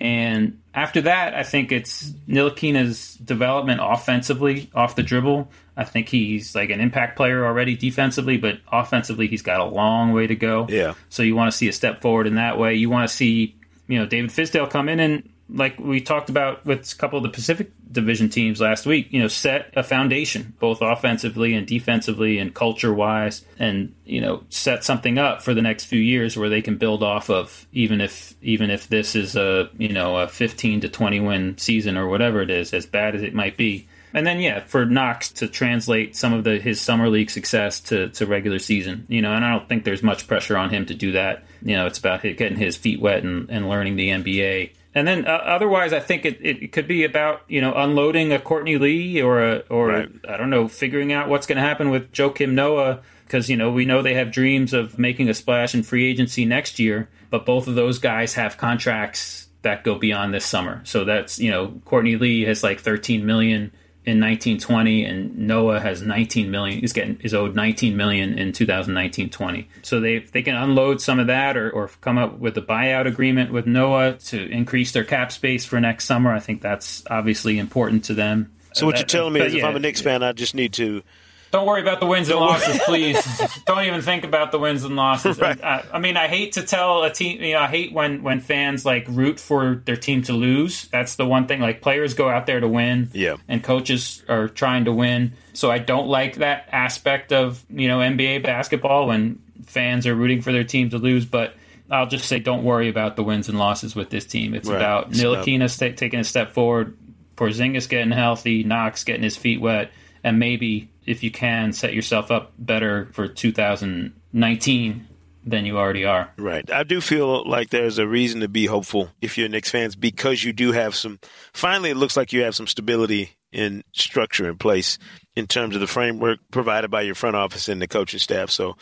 And 0.00 0.60
after 0.72 1.02
that, 1.02 1.34
I 1.34 1.42
think 1.42 1.72
it's 1.72 2.10
Ntilikina's 2.26 3.14
development 3.16 3.80
offensively, 3.82 4.70
off 4.74 4.96
the 4.96 5.02
dribble. 5.02 5.50
I 5.76 5.84
think 5.84 6.08
he's 6.08 6.54
like 6.54 6.70
an 6.70 6.80
impact 6.80 7.16
player 7.16 7.44
already 7.44 7.76
defensively, 7.76 8.38
but 8.38 8.60
offensively, 8.72 9.26
he's 9.26 9.42
got 9.42 9.60
a 9.60 9.64
long 9.64 10.12
way 10.12 10.26
to 10.26 10.34
go. 10.34 10.66
Yeah. 10.70 10.94
So 11.10 11.22
you 11.22 11.36
want 11.36 11.52
to 11.52 11.56
see 11.56 11.68
a 11.68 11.72
step 11.72 12.00
forward 12.00 12.26
in 12.26 12.36
that 12.36 12.58
way. 12.58 12.76
You 12.76 12.88
want 12.88 13.08
to 13.08 13.14
see, 13.14 13.56
you 13.88 13.98
know, 13.98 14.06
David 14.06 14.30
Fizdale 14.30 14.70
come 14.70 14.88
in 14.88 15.00
and, 15.00 15.28
like 15.52 15.78
we 15.78 16.00
talked 16.00 16.30
about 16.30 16.64
with 16.64 16.92
a 16.92 16.96
couple 16.96 17.16
of 17.16 17.22
the 17.22 17.28
Pacific 17.28 17.70
Division 17.90 18.28
teams 18.28 18.60
last 18.60 18.86
week, 18.86 19.08
you 19.10 19.20
know, 19.20 19.28
set 19.28 19.72
a 19.74 19.82
foundation 19.82 20.54
both 20.60 20.80
offensively 20.80 21.54
and 21.54 21.66
defensively 21.66 22.38
and 22.38 22.54
culture 22.54 22.92
wise, 22.92 23.44
and 23.58 23.94
you 24.04 24.20
know, 24.20 24.44
set 24.48 24.84
something 24.84 25.18
up 25.18 25.42
for 25.42 25.54
the 25.54 25.62
next 25.62 25.84
few 25.84 26.00
years 26.00 26.36
where 26.36 26.48
they 26.48 26.62
can 26.62 26.76
build 26.76 27.02
off 27.02 27.30
of. 27.30 27.66
Even 27.72 28.00
if 28.00 28.34
even 28.42 28.70
if 28.70 28.88
this 28.88 29.16
is 29.16 29.36
a 29.36 29.68
you 29.76 29.92
know 29.92 30.16
a 30.16 30.28
15 30.28 30.82
to 30.82 30.88
20 30.88 31.20
win 31.20 31.58
season 31.58 31.96
or 31.96 32.06
whatever 32.08 32.42
it 32.42 32.50
is, 32.50 32.72
as 32.72 32.86
bad 32.86 33.14
as 33.14 33.22
it 33.22 33.34
might 33.34 33.56
be. 33.56 33.88
And 34.12 34.26
then 34.26 34.40
yeah, 34.40 34.60
for 34.60 34.84
Knox 34.84 35.30
to 35.34 35.48
translate 35.48 36.16
some 36.16 36.32
of 36.32 36.44
the 36.44 36.58
his 36.58 36.80
summer 36.80 37.08
league 37.08 37.30
success 37.30 37.80
to, 37.80 38.08
to 38.10 38.26
regular 38.26 38.58
season, 38.58 39.06
you 39.08 39.22
know, 39.22 39.32
and 39.32 39.44
I 39.44 39.50
don't 39.50 39.68
think 39.68 39.84
there's 39.84 40.02
much 40.02 40.26
pressure 40.26 40.56
on 40.56 40.70
him 40.70 40.86
to 40.86 40.94
do 40.94 41.12
that. 41.12 41.44
You 41.62 41.76
know, 41.76 41.86
it's 41.86 41.98
about 41.98 42.22
getting 42.22 42.56
his 42.56 42.76
feet 42.76 43.00
wet 43.00 43.22
and, 43.22 43.48
and 43.50 43.68
learning 43.68 43.96
the 43.96 44.08
NBA. 44.08 44.70
And 44.94 45.06
then 45.06 45.26
uh, 45.26 45.30
otherwise, 45.30 45.92
I 45.92 46.00
think 46.00 46.24
it, 46.24 46.44
it 46.44 46.72
could 46.72 46.88
be 46.88 47.04
about 47.04 47.42
you 47.48 47.60
know 47.60 47.72
unloading 47.74 48.32
a 48.32 48.38
Courtney 48.38 48.76
Lee 48.76 49.22
or 49.22 49.42
a 49.42 49.58
or 49.70 49.88
Right. 49.88 50.08
I 50.28 50.36
don't 50.36 50.50
know 50.50 50.68
figuring 50.68 51.12
out 51.12 51.28
what's 51.28 51.46
going 51.46 51.56
to 51.56 51.62
happen 51.62 51.90
with 51.90 52.12
Joakim 52.12 52.52
Noah 52.52 53.00
because 53.24 53.48
you 53.48 53.56
know 53.56 53.70
we 53.70 53.84
know 53.84 54.02
they 54.02 54.14
have 54.14 54.32
dreams 54.32 54.72
of 54.72 54.98
making 54.98 55.28
a 55.28 55.34
splash 55.34 55.74
in 55.74 55.82
free 55.82 56.08
agency 56.08 56.44
next 56.44 56.78
year, 56.78 57.08
but 57.30 57.46
both 57.46 57.68
of 57.68 57.76
those 57.76 57.98
guys 57.98 58.34
have 58.34 58.56
contracts 58.56 59.48
that 59.62 59.84
go 59.84 59.94
beyond 59.94 60.34
this 60.34 60.44
summer. 60.44 60.80
So 60.84 61.04
that's 61.04 61.38
you 61.38 61.50
know 61.50 61.80
Courtney 61.84 62.16
Lee 62.16 62.42
has 62.42 62.64
like 62.64 62.80
13 62.80 63.24
million 63.24 63.72
in 64.06 64.18
1920 64.18 65.04
and 65.04 65.38
Noah 65.38 65.78
has 65.78 66.00
19 66.00 66.50
million 66.50 66.82
is 66.82 66.92
getting 66.92 67.20
is 67.20 67.34
owed 67.34 67.54
19 67.54 67.96
million 67.96 68.38
in 68.38 68.52
2019-20. 68.52 69.66
So 69.82 70.00
they 70.00 70.20
they 70.20 70.42
can 70.42 70.54
unload 70.56 71.00
some 71.00 71.18
of 71.18 71.26
that 71.26 71.56
or, 71.56 71.70
or 71.70 71.90
come 72.00 72.16
up 72.18 72.38
with 72.38 72.56
a 72.56 72.62
buyout 72.62 73.06
agreement 73.06 73.52
with 73.52 73.66
Noah 73.66 74.14
to 74.26 74.50
increase 74.50 74.92
their 74.92 75.04
cap 75.04 75.32
space 75.32 75.64
for 75.64 75.80
next 75.80 76.06
summer, 76.06 76.32
I 76.32 76.40
think 76.40 76.62
that's 76.62 77.02
obviously 77.10 77.58
important 77.58 78.04
to 78.04 78.14
them. 78.14 78.52
So 78.72 78.86
what 78.86 78.94
Uh, 78.94 78.98
you're 78.98 79.06
telling 79.06 79.32
me 79.32 79.40
is 79.40 79.54
if 79.54 79.64
I'm 79.64 79.76
a 79.76 79.80
Knicks 79.80 80.00
fan, 80.00 80.22
I 80.22 80.32
just 80.32 80.54
need 80.54 80.72
to 80.74 81.02
don't 81.50 81.66
worry 81.66 81.82
about 81.82 81.98
the 82.00 82.06
wins 82.06 82.28
and 82.28 82.38
losses, 82.38 82.80
please. 82.84 83.16
Don't 83.66 83.84
even 83.84 84.02
think 84.02 84.24
about 84.24 84.52
the 84.52 84.58
wins 84.58 84.84
and 84.84 84.94
losses. 84.96 85.38
Right. 85.38 85.62
I, 85.62 85.84
I 85.92 85.98
mean, 85.98 86.16
I 86.16 86.28
hate 86.28 86.52
to 86.52 86.62
tell 86.62 87.02
a 87.02 87.10
team. 87.12 87.42
You 87.42 87.54
know, 87.54 87.60
I 87.60 87.66
hate 87.66 87.92
when 87.92 88.22
when 88.22 88.40
fans 88.40 88.84
like 88.84 89.06
root 89.08 89.40
for 89.40 89.76
their 89.84 89.96
team 89.96 90.22
to 90.22 90.32
lose. 90.32 90.86
That's 90.88 91.16
the 91.16 91.26
one 91.26 91.46
thing. 91.48 91.60
Like 91.60 91.80
players 91.82 92.14
go 92.14 92.28
out 92.28 92.46
there 92.46 92.60
to 92.60 92.68
win, 92.68 93.10
Yeah. 93.12 93.36
and 93.48 93.62
coaches 93.64 94.22
are 94.28 94.48
trying 94.48 94.84
to 94.84 94.92
win. 94.92 95.32
So 95.52 95.70
I 95.70 95.78
don't 95.78 96.06
like 96.06 96.36
that 96.36 96.68
aspect 96.70 97.32
of 97.32 97.64
you 97.68 97.88
know 97.88 97.98
NBA 97.98 98.42
basketball 98.44 99.08
when 99.08 99.40
fans 99.66 100.06
are 100.06 100.14
rooting 100.14 100.42
for 100.42 100.52
their 100.52 100.64
team 100.64 100.90
to 100.90 100.98
lose. 100.98 101.24
But 101.26 101.54
I'll 101.90 102.06
just 102.06 102.26
say, 102.26 102.38
don't 102.38 102.62
worry 102.62 102.88
about 102.88 103.16
the 103.16 103.24
wins 103.24 103.48
and 103.48 103.58
losses 103.58 103.96
with 103.96 104.10
this 104.10 104.24
team. 104.24 104.54
It's 104.54 104.68
Right. 104.68 104.76
about 104.76 105.10
Ntilikina 105.10 105.68
sta 105.68 105.90
taking 105.96 106.20
a 106.20 106.24
step 106.24 106.52
forward, 106.52 106.96
Porzingis 107.36 107.88
getting 107.88 108.12
healthy, 108.12 108.62
Knox 108.62 109.02
getting 109.02 109.24
his 109.24 109.36
feet 109.36 109.60
wet, 109.60 109.90
and 110.22 110.38
maybe 110.38 110.90
if 111.06 111.22
you 111.22 111.30
can 111.30 111.72
set 111.72 111.94
yourself 111.94 112.30
up 112.30 112.52
better 112.58 113.08
for 113.12 113.28
2019 113.28 115.06
than 115.44 115.64
you 115.64 115.78
already 115.78 116.04
are. 116.04 116.30
Right. 116.36 116.70
I 116.70 116.82
do 116.82 117.00
feel 117.00 117.48
like 117.48 117.70
there's 117.70 117.98
a 117.98 118.06
reason 118.06 118.40
to 118.40 118.48
be 118.48 118.66
hopeful 118.66 119.10
if 119.20 119.38
you're 119.38 119.48
Knicks 119.48 119.70
fans 119.70 119.96
because 119.96 120.44
you 120.44 120.52
do 120.52 120.72
have 120.72 120.94
some. 120.94 121.18
Finally, 121.52 121.90
it 121.90 121.96
looks 121.96 122.16
like 122.16 122.32
you 122.32 122.42
have 122.42 122.54
some 122.54 122.66
stability 122.66 123.36
in 123.52 123.82
structure 123.92 124.48
in 124.48 124.58
place 124.58 124.98
in 125.34 125.46
terms 125.46 125.74
of 125.74 125.80
the 125.80 125.86
framework 125.86 126.38
provided 126.50 126.90
by 126.90 127.02
your 127.02 127.14
front 127.14 127.36
office 127.36 127.68
and 127.68 127.80
the 127.80 127.88
coaching 127.88 128.20
staff. 128.20 128.50
So 128.50 128.76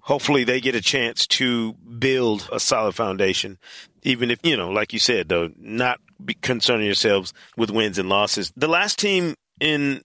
hopefully 0.00 0.44
they 0.44 0.60
get 0.60 0.74
a 0.74 0.80
chance 0.80 1.26
to 1.26 1.74
build 1.74 2.48
a 2.50 2.58
solid 2.58 2.94
foundation, 2.94 3.58
even 4.02 4.30
if, 4.30 4.40
you 4.42 4.56
know, 4.56 4.70
like 4.70 4.92
you 4.92 4.98
said, 4.98 5.28
though, 5.28 5.50
not 5.58 6.00
be 6.24 6.34
concerning 6.34 6.86
yourselves 6.86 7.32
with 7.56 7.70
wins 7.70 7.98
and 7.98 8.08
losses. 8.08 8.52
The 8.56 8.68
last 8.68 8.98
team 8.98 9.34
in 9.60 10.02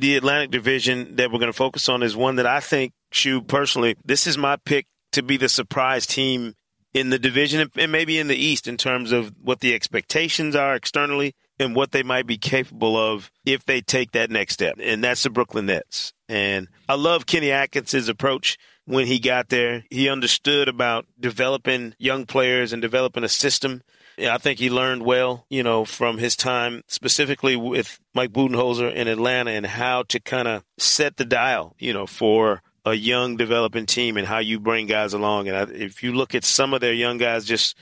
the 0.00 0.16
Atlantic 0.16 0.50
Division 0.50 1.16
that 1.16 1.30
we're 1.30 1.38
going 1.38 1.52
to 1.52 1.56
focus 1.56 1.88
on 1.88 2.02
is 2.02 2.16
one 2.16 2.36
that 2.36 2.46
I 2.46 2.60
think, 2.60 2.92
Shu, 3.12 3.42
personally, 3.42 3.96
this 4.04 4.26
is 4.26 4.38
my 4.38 4.56
pick 4.56 4.86
to 5.12 5.22
be 5.22 5.36
the 5.36 5.48
surprise 5.48 6.06
team 6.06 6.54
in 6.94 7.10
the 7.10 7.18
division 7.18 7.70
and 7.76 7.92
maybe 7.92 8.18
in 8.18 8.26
the 8.26 8.36
East 8.36 8.66
in 8.66 8.76
terms 8.76 9.12
of 9.12 9.32
what 9.42 9.60
the 9.60 9.74
expectations 9.74 10.56
are 10.56 10.74
externally 10.74 11.34
and 11.58 11.76
what 11.76 11.92
they 11.92 12.02
might 12.02 12.26
be 12.26 12.38
capable 12.38 12.96
of 12.96 13.30
if 13.44 13.64
they 13.66 13.82
take 13.82 14.12
that 14.12 14.30
next 14.30 14.54
step. 14.54 14.76
And 14.80 15.04
that's 15.04 15.22
the 15.22 15.30
Brooklyn 15.30 15.66
Nets. 15.66 16.14
And 16.28 16.68
I 16.88 16.94
love 16.94 17.26
Kenny 17.26 17.52
Atkinson's 17.52 18.08
approach 18.08 18.56
when 18.86 19.06
he 19.06 19.18
got 19.18 19.50
there. 19.50 19.84
He 19.90 20.08
understood 20.08 20.68
about 20.68 21.06
developing 21.18 21.94
young 21.98 22.24
players 22.24 22.72
and 22.72 22.80
developing 22.80 23.24
a 23.24 23.28
system. 23.28 23.82
I 24.20 24.38
think 24.38 24.58
he 24.58 24.70
learned 24.70 25.02
well, 25.02 25.46
you 25.48 25.62
know, 25.62 25.84
from 25.84 26.18
his 26.18 26.36
time 26.36 26.82
specifically 26.86 27.56
with 27.56 27.98
Mike 28.14 28.32
Budenholzer 28.32 28.92
in 28.92 29.08
Atlanta 29.08 29.52
and 29.52 29.66
how 29.66 30.02
to 30.04 30.20
kind 30.20 30.48
of 30.48 30.64
set 30.78 31.16
the 31.16 31.24
dial, 31.24 31.74
you 31.78 31.92
know, 31.92 32.06
for 32.06 32.62
a 32.84 32.94
young 32.94 33.36
developing 33.36 33.86
team 33.86 34.16
and 34.16 34.26
how 34.26 34.38
you 34.38 34.58
bring 34.58 34.86
guys 34.86 35.12
along. 35.12 35.48
And 35.48 35.56
I, 35.56 35.62
if 35.72 36.02
you 36.02 36.12
look 36.12 36.34
at 36.34 36.44
some 36.44 36.74
of 36.74 36.80
their 36.80 36.92
young 36.92 37.18
guys, 37.18 37.44
just 37.44 37.76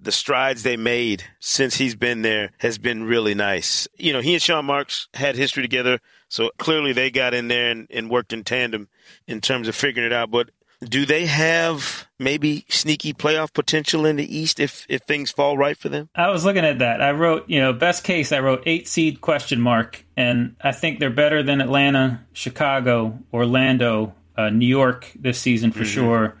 the 0.00 0.12
strides 0.12 0.62
they 0.62 0.76
made 0.76 1.24
since 1.40 1.76
he's 1.76 1.94
been 1.94 2.22
there 2.22 2.52
has 2.58 2.78
been 2.78 3.04
really 3.04 3.34
nice. 3.34 3.88
You 3.96 4.12
know, 4.12 4.20
he 4.20 4.34
and 4.34 4.42
Sean 4.42 4.64
Marks 4.64 5.08
had 5.14 5.36
history 5.36 5.62
together, 5.62 6.00
so 6.28 6.50
clearly 6.58 6.92
they 6.92 7.10
got 7.10 7.34
in 7.34 7.48
there 7.48 7.70
and, 7.70 7.86
and 7.90 8.10
worked 8.10 8.32
in 8.32 8.44
tandem 8.44 8.88
in 9.26 9.40
terms 9.40 9.68
of 9.68 9.74
figuring 9.74 10.06
it 10.06 10.12
out. 10.12 10.30
But 10.30 10.50
do 10.88 11.04
they 11.06 11.26
have 11.26 12.06
maybe 12.18 12.64
sneaky 12.68 13.12
playoff 13.12 13.52
potential 13.52 14.06
in 14.06 14.16
the 14.16 14.36
East 14.36 14.60
if 14.60 14.86
if 14.88 15.02
things 15.02 15.30
fall 15.30 15.56
right 15.58 15.76
for 15.76 15.88
them? 15.88 16.08
I 16.14 16.28
was 16.30 16.44
looking 16.44 16.64
at 16.64 16.78
that. 16.78 17.00
I 17.02 17.10
wrote, 17.12 17.48
you 17.48 17.60
know, 17.60 17.72
best 17.72 18.04
case, 18.04 18.32
I 18.32 18.40
wrote 18.40 18.62
eight 18.66 18.88
seed 18.88 19.20
question 19.20 19.60
mark, 19.60 20.04
and 20.16 20.56
I 20.60 20.72
think 20.72 20.98
they're 21.00 21.10
better 21.10 21.42
than 21.42 21.60
Atlanta, 21.60 22.24
Chicago, 22.32 23.18
Orlando, 23.32 24.14
uh, 24.36 24.50
New 24.50 24.66
York 24.66 25.10
this 25.18 25.38
season 25.40 25.72
for 25.72 25.84
sure, 25.84 26.36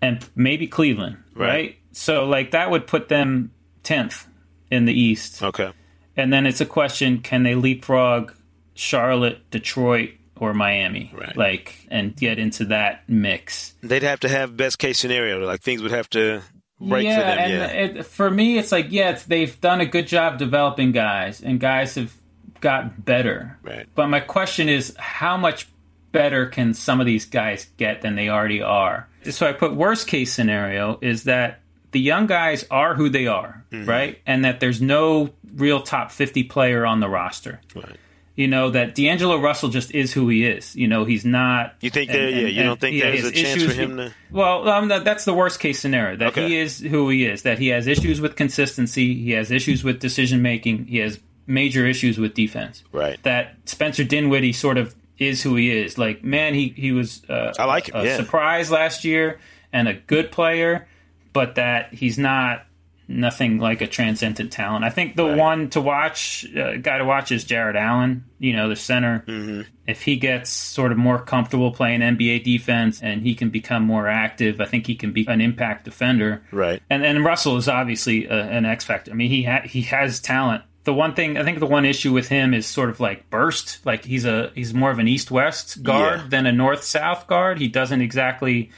and 0.00 0.24
maybe 0.34 0.66
Cleveland, 0.66 1.16
Right. 1.34 1.48
right? 1.48 1.76
So 1.92 2.24
like 2.26 2.52
that 2.52 2.70
would 2.70 2.86
put 2.86 3.08
them 3.08 3.50
tenth 3.82 4.26
in 4.70 4.84
the 4.86 4.98
East. 4.98 5.42
Okay. 5.42 5.70
And 6.16 6.32
then 6.32 6.46
it's 6.46 6.60
a 6.60 6.66
question: 6.66 7.18
Can 7.20 7.42
they 7.42 7.54
leapfrog 7.54 8.32
Charlotte, 8.74 9.38
Detroit, 9.50 10.10
or 10.42 10.52
Miami? 10.54 11.12
Right. 11.14 11.36
Like 11.36 11.86
and 11.90 12.16
get 12.16 12.38
into 12.38 12.64
that 12.66 13.08
mix. 13.08 13.74
They'd 13.82 14.02
have 14.02 14.20
to 14.20 14.28
have 14.28 14.56
best 14.56 14.78
case 14.78 14.98
scenario. 14.98 15.38
Like 15.46 15.60
things 15.62 15.82
would 15.82 15.92
have 15.92 16.10
to 16.10 16.42
break 16.80 17.04
yeah, 17.04 17.16
for 17.16 17.22
them. 17.24 17.38
and 17.38 17.52
yeah. 17.52 18.00
It, 18.00 18.06
for 18.06 18.28
me, 18.30 18.58
it's 18.58 18.72
like 18.72 18.86
yeah, 18.90 19.10
it's, 19.10 19.22
they've 19.24 19.58
done 19.60 19.80
a 19.80 19.86
good 19.86 20.06
job 20.08 20.38
developing 20.38 20.90
guys, 20.92 21.40
and 21.40 21.60
guys 21.60 21.94
have 21.94 22.12
got 22.60 23.04
better. 23.04 23.56
Right. 23.62 23.86
But 23.94 24.08
my 24.08 24.20
question 24.20 24.68
is, 24.68 24.94
how 24.98 25.36
much 25.36 25.68
better 26.10 26.46
can 26.46 26.74
some 26.74 27.00
of 27.00 27.06
these 27.06 27.24
guys 27.24 27.66
get 27.76 28.02
than 28.02 28.16
they 28.16 28.28
already 28.28 28.62
are? 28.62 29.08
So 29.30 29.46
I 29.48 29.52
put 29.52 29.74
worst 29.74 30.08
case 30.08 30.32
scenario 30.32 30.98
is 31.00 31.24
that 31.24 31.60
the 31.92 32.00
young 32.00 32.26
guys 32.26 32.64
are 32.70 32.94
who 32.94 33.08
they 33.08 33.26
are, 33.28 33.64
Mm-hmm. 33.70 33.88
right? 33.88 34.18
And 34.26 34.44
that 34.44 34.60
there's 34.60 34.82
no 34.82 35.30
real 35.54 35.80
top 35.82 36.10
50 36.10 36.42
player 36.44 36.84
on 36.84 37.00
the 37.00 37.08
roster. 37.08 37.60
Right. 37.74 37.96
You 38.34 38.48
know, 38.48 38.70
that 38.70 38.94
D'Angelo 38.94 39.36
Russell 39.38 39.68
just 39.68 39.90
is 39.90 40.10
who 40.12 40.28
he 40.30 40.46
is. 40.46 40.74
You 40.74 40.88
know, 40.88 41.04
he's 41.04 41.24
not. 41.24 41.74
You 41.82 41.90
think 41.90 42.10
there- 42.10 42.30
yeah, 42.30 42.46
you 42.46 42.62
don't 42.62 42.80
think 42.80 42.96
yeah, 42.96 43.10
there's 43.10 43.24
a 43.26 43.30
chance 43.30 43.56
issues 43.56 43.74
for 43.74 43.80
him 43.82 43.96
to- 43.98 44.12
Well, 44.30 44.66
um, 44.70 44.88
that, 44.88 45.04
that's 45.04 45.26
the 45.26 45.34
worst 45.34 45.60
case 45.60 45.78
scenario. 45.80 46.16
That 46.16 46.28
Okay. 46.28 46.48
he 46.48 46.56
is 46.56 46.78
who 46.78 47.10
he 47.10 47.26
is. 47.26 47.42
That 47.42 47.58
he 47.58 47.68
has 47.68 47.86
issues 47.86 48.22
with 48.22 48.34
consistency. 48.36 49.22
He 49.22 49.32
has 49.32 49.50
issues 49.50 49.84
with 49.84 50.00
decision 50.00 50.40
making. 50.40 50.86
He 50.86 50.96
has 50.98 51.20
major 51.46 51.86
issues 51.86 52.16
with 52.18 52.32
defense. 52.32 52.82
Right. 52.90 53.22
That 53.22 53.54
Spencer 53.66 54.02
Dinwiddie 54.04 54.54
sort 54.54 54.78
of 54.78 54.94
is 55.18 55.42
who 55.42 55.56
he 55.56 55.70
is. 55.70 55.98
Like, 55.98 56.24
man, 56.24 56.54
he 56.54 56.68
he 56.74 56.92
was 56.92 57.22
uh, 57.28 57.52
I 57.58 57.66
like 57.66 57.88
him, 57.90 57.96
a 57.96 58.04
yeah. 58.04 58.16
surprise 58.16 58.70
last 58.70 59.04
year 59.04 59.40
and 59.74 59.88
a 59.88 59.92
good 59.94 60.32
player, 60.32 60.88
but 61.34 61.56
that 61.56 61.92
he's 61.92 62.16
not 62.18 62.64
nothing 63.12 63.58
like 63.58 63.80
a 63.80 63.86
transcendent 63.86 64.50
talent. 64.52 64.84
I 64.84 64.90
think 64.90 65.16
the 65.16 65.24
Right. 65.26 65.36
one 65.38 65.70
to 65.70 65.80
watch, 65.80 66.46
uh, 66.56 66.76
guy 66.78 66.98
to 66.98 67.04
watch 67.04 67.30
is 67.32 67.44
Jarrett 67.44 67.76
Allen. 67.76 68.24
You 68.38 68.54
know, 68.56 68.68
the 68.68 68.76
center. 68.76 69.24
Mm-hmm. 69.28 69.60
If 69.86 70.02
he 70.02 70.16
gets 70.16 70.50
sort 70.50 70.90
of 70.92 70.98
more 70.98 71.18
comfortable 71.20 71.70
playing 71.72 72.00
NBA 72.02 72.42
defense 72.44 73.02
and 73.02 73.22
he 73.22 73.34
can 73.34 73.50
become 73.50 73.84
more 73.84 74.08
active, 74.08 74.60
I 74.60 74.64
think 74.64 74.86
he 74.86 74.94
can 74.94 75.12
be 75.12 75.26
an 75.28 75.40
impact 75.40 75.84
defender. 75.84 76.42
Right. 76.50 76.80
And 76.90 77.04
and 77.04 77.24
Russell 77.24 77.56
is 77.56 77.68
obviously 77.68 78.26
a, 78.26 78.34
an 78.42 78.64
X 78.64 78.84
factor. 78.84 79.10
I 79.10 79.14
mean, 79.14 79.30
he 79.30 79.42
ha- 79.44 79.62
he 79.64 79.82
has 79.82 80.20
talent. 80.20 80.62
The 80.84 80.92
one 80.94 81.14
thing 81.14 81.38
I 81.38 81.44
think 81.44 81.60
the 81.60 81.66
one 81.66 81.84
issue 81.84 82.12
with 82.12 82.28
him 82.28 82.52
is 82.54 82.66
sort 82.66 82.90
of 82.90 82.98
like 82.98 83.30
burst. 83.30 83.84
Like 83.86 84.04
he's 84.04 84.24
a 84.24 84.50
he's 84.56 84.74
more 84.74 84.90
of 84.90 84.98
an 84.98 85.06
east 85.06 85.30
west 85.30 85.82
guard 85.84 86.20
Yeah. 86.22 86.26
than 86.28 86.46
a 86.46 86.52
north 86.52 86.82
south 86.82 87.28
guard. 87.28 87.60
He 87.60 87.68
doesn't 87.68 88.00
exactly 88.00 88.70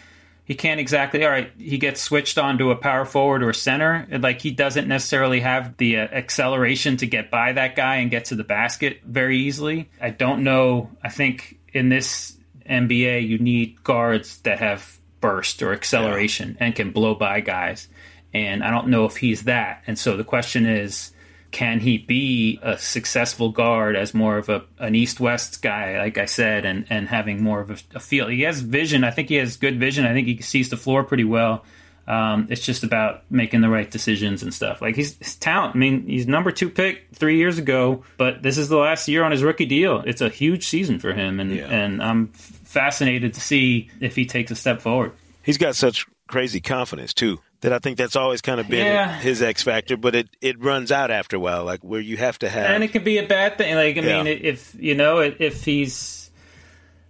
he 0.44 0.54
can't 0.54 0.78
exactly 0.78 1.24
all 1.24 1.30
right 1.30 1.50
he 1.58 1.78
gets 1.78 2.00
switched 2.00 2.38
onto 2.38 2.70
a 2.70 2.76
power 2.76 3.04
forward 3.04 3.42
or 3.42 3.52
center. 3.52 4.06
Like 4.10 4.40
he 4.40 4.50
doesn't 4.50 4.86
necessarily 4.86 5.40
have 5.40 5.76
the 5.78 5.98
uh, 5.98 6.02
acceleration 6.02 6.98
to 6.98 7.06
get 7.06 7.30
by 7.30 7.52
that 7.52 7.76
guy 7.76 7.96
and 7.96 8.10
get 8.10 8.26
to 8.26 8.34
the 8.34 8.44
basket 8.44 9.00
very 9.04 9.38
easily. 9.38 9.88
I 10.00 10.10
don't 10.10 10.44
know 10.44 10.90
i 11.02 11.08
think 11.08 11.58
in 11.72 11.88
this 11.88 12.36
nba 12.68 13.26
you 13.26 13.38
need 13.38 13.82
guards 13.82 14.38
that 14.40 14.58
have 14.58 14.98
burst 15.20 15.62
or 15.62 15.72
acceleration 15.72 16.56
and 16.60 16.74
can 16.74 16.90
blow 16.90 17.14
by 17.14 17.40
guys. 17.40 17.88
And 18.34 18.62
i 18.62 18.70
don't 18.70 18.88
know 18.88 19.06
if 19.06 19.16
he's 19.16 19.44
that. 19.44 19.82
And 19.86 19.98
so 19.98 20.16
the 20.16 20.24
question 20.24 20.66
is 20.66 21.13
can 21.54 21.78
he 21.78 21.98
be 21.98 22.58
a 22.62 22.76
successful 22.76 23.48
guard 23.50 23.94
as 23.94 24.12
more 24.12 24.36
of 24.38 24.48
a 24.48 24.64
an 24.80 24.94
east 24.96 25.20
west 25.20 25.62
guy, 25.62 25.96
like 25.98 26.18
I 26.18 26.24
said, 26.26 26.64
and 26.64 26.84
and 26.90 27.08
having 27.08 27.42
more 27.42 27.60
of 27.60 27.70
a, 27.70 27.76
a 27.94 28.00
feel? 28.00 28.26
He 28.26 28.42
has 28.42 28.60
vision. 28.60 29.04
I 29.04 29.12
think 29.12 29.28
he 29.28 29.36
has 29.36 29.56
good 29.56 29.78
vision. 29.78 30.04
I 30.04 30.12
think 30.12 30.26
he 30.26 30.42
sees 30.42 30.68
the 30.68 30.76
floor 30.76 31.04
pretty 31.04 31.24
well. 31.24 31.64
Um, 32.06 32.48
it's 32.50 32.60
just 32.60 32.82
about 32.82 33.22
making 33.30 33.60
the 33.62 33.70
right 33.70 33.88
decisions 33.90 34.42
and 34.42 34.52
stuff. 34.52 34.82
Like 34.82 34.96
he's 34.96 35.16
his 35.18 35.36
talent. 35.36 35.74
I 35.76 35.78
mean, 35.78 36.06
he's 36.06 36.26
number 36.26 36.50
two 36.50 36.68
pick 36.68 37.06
three 37.14 37.38
years 37.38 37.56
ago, 37.56 38.04
but 38.18 38.42
this 38.42 38.58
is 38.58 38.68
the 38.68 38.76
last 38.76 39.06
year 39.08 39.22
on 39.24 39.30
his 39.30 39.42
rookie 39.42 39.64
deal. 39.64 40.02
It's 40.04 40.20
a 40.20 40.28
huge 40.28 40.66
season 40.66 40.98
for 40.98 41.12
him, 41.14 41.38
and 41.40 41.54
Yeah. 41.54 41.68
and 41.68 42.02
I'm 42.02 42.26
fascinated 42.28 43.32
to 43.34 43.40
see 43.40 43.88
if 44.00 44.16
he 44.16 44.26
takes 44.26 44.50
a 44.50 44.56
step 44.56 44.80
forward. 44.82 45.12
He's 45.42 45.56
got 45.58 45.76
such 45.76 46.06
crazy 46.26 46.60
confidence 46.60 47.14
too 47.14 47.40
that 47.64 47.72
I 47.72 47.78
think 47.78 47.96
that's 47.98 48.14
always 48.16 48.40
kind 48.40 48.60
of 48.60 48.68
been 48.68 48.86
Yeah. 48.86 49.18
his 49.18 49.42
X 49.42 49.62
factor. 49.62 49.96
But 49.96 50.14
it 50.14 50.28
it 50.40 50.62
runs 50.62 50.92
out 50.92 51.10
after 51.10 51.36
a 51.36 51.40
while, 51.40 51.64
like 51.64 51.80
where 51.82 52.00
you 52.00 52.16
have 52.18 52.38
to 52.40 52.48
have. 52.48 52.70
and 52.70 52.84
it 52.84 52.92
can 52.92 53.02
be 53.04 53.18
a 53.18 53.26
bad 53.26 53.58
thing. 53.58 53.74
Like 53.74 53.96
I 53.98 54.00
Yeah. 54.00 54.22
mean, 54.22 54.38
if 54.42 54.74
you 54.78 54.94
know, 54.94 55.18
if 55.18 55.64
he's, 55.64 56.30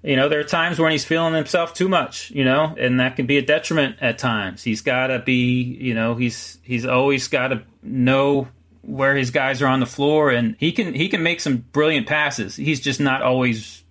you 0.02 0.16
know, 0.16 0.28
there 0.28 0.40
are 0.40 0.44
times 0.44 0.78
when 0.78 0.92
he's 0.92 1.04
feeling 1.04 1.34
himself 1.34 1.74
too 1.74 1.88
much, 1.88 2.30
you 2.30 2.44
know, 2.44 2.74
and 2.78 3.00
that 3.00 3.16
can 3.16 3.26
be 3.26 3.38
a 3.38 3.42
detriment 3.42 3.96
at 4.00 4.18
times. 4.18 4.62
He's 4.62 4.80
got 4.80 5.08
to 5.08 5.18
be, 5.18 5.62
you 5.62 5.94
know, 5.94 6.14
he's 6.14 6.58
he's 6.62 6.86
always 6.86 7.28
got 7.28 7.48
to 7.48 7.62
know 7.82 8.48
where 8.82 9.14
his 9.16 9.30
guys 9.30 9.62
are 9.62 9.66
on 9.66 9.80
the 9.80 9.86
floor, 9.86 10.30
and 10.30 10.56
he 10.58 10.72
can 10.72 10.94
he 10.94 11.08
can 11.08 11.22
make 11.22 11.40
some 11.40 11.58
brilliant 11.72 12.06
passes. 12.06 12.56
He's 12.56 12.80
just 12.80 13.00
not 13.00 13.22
always 13.22 13.84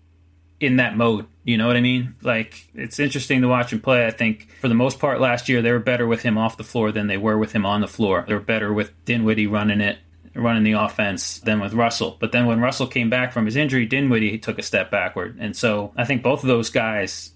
in 0.59 0.77
that 0.77 0.95
mode. 0.95 1.25
You 1.43 1.57
know 1.57 1.67
what 1.67 1.75
I 1.75 1.81
mean? 1.81 2.15
Like 2.21 2.67
it's 2.73 2.99
interesting 2.99 3.41
to 3.41 3.47
watch 3.47 3.73
him 3.73 3.81
play. 3.81 4.05
I 4.05 4.11
think 4.11 4.49
for 4.61 4.67
the 4.67 4.75
most 4.75 4.99
part 4.99 5.19
last 5.19 5.49
year 5.49 5.61
they 5.61 5.71
were 5.71 5.79
better 5.79 6.07
with 6.07 6.21
him 6.21 6.37
off 6.37 6.57
the 6.57 6.63
floor 6.63 6.91
than 6.91 7.07
they 7.07 7.17
were 7.17 7.37
with 7.37 7.51
him 7.51 7.65
on 7.65 7.81
the 7.81 7.87
floor. 7.87 8.23
They 8.27 8.33
were 8.33 8.39
better 8.39 8.73
with 8.73 8.91
Dinwiddie 9.05 9.47
running 9.47 9.81
it, 9.81 9.97
running 10.33 10.63
the 10.63 10.73
offense 10.73 11.39
than 11.39 11.59
with 11.59 11.73
Russell. 11.73 12.17
But 12.19 12.31
then 12.31 12.45
when 12.45 12.61
Russell 12.61 12.87
came 12.87 13.09
back 13.09 13.33
from 13.33 13.45
his 13.45 13.55
injury, 13.55 13.85
Dinwiddie 13.85 14.37
took 14.39 14.57
a 14.57 14.63
step 14.63 14.89
backward. 14.89 15.37
And 15.39 15.55
so 15.55 15.91
I 15.97 16.05
think 16.05 16.23
both 16.23 16.43
of 16.43 16.47
those 16.47 16.69
guys 16.69 17.33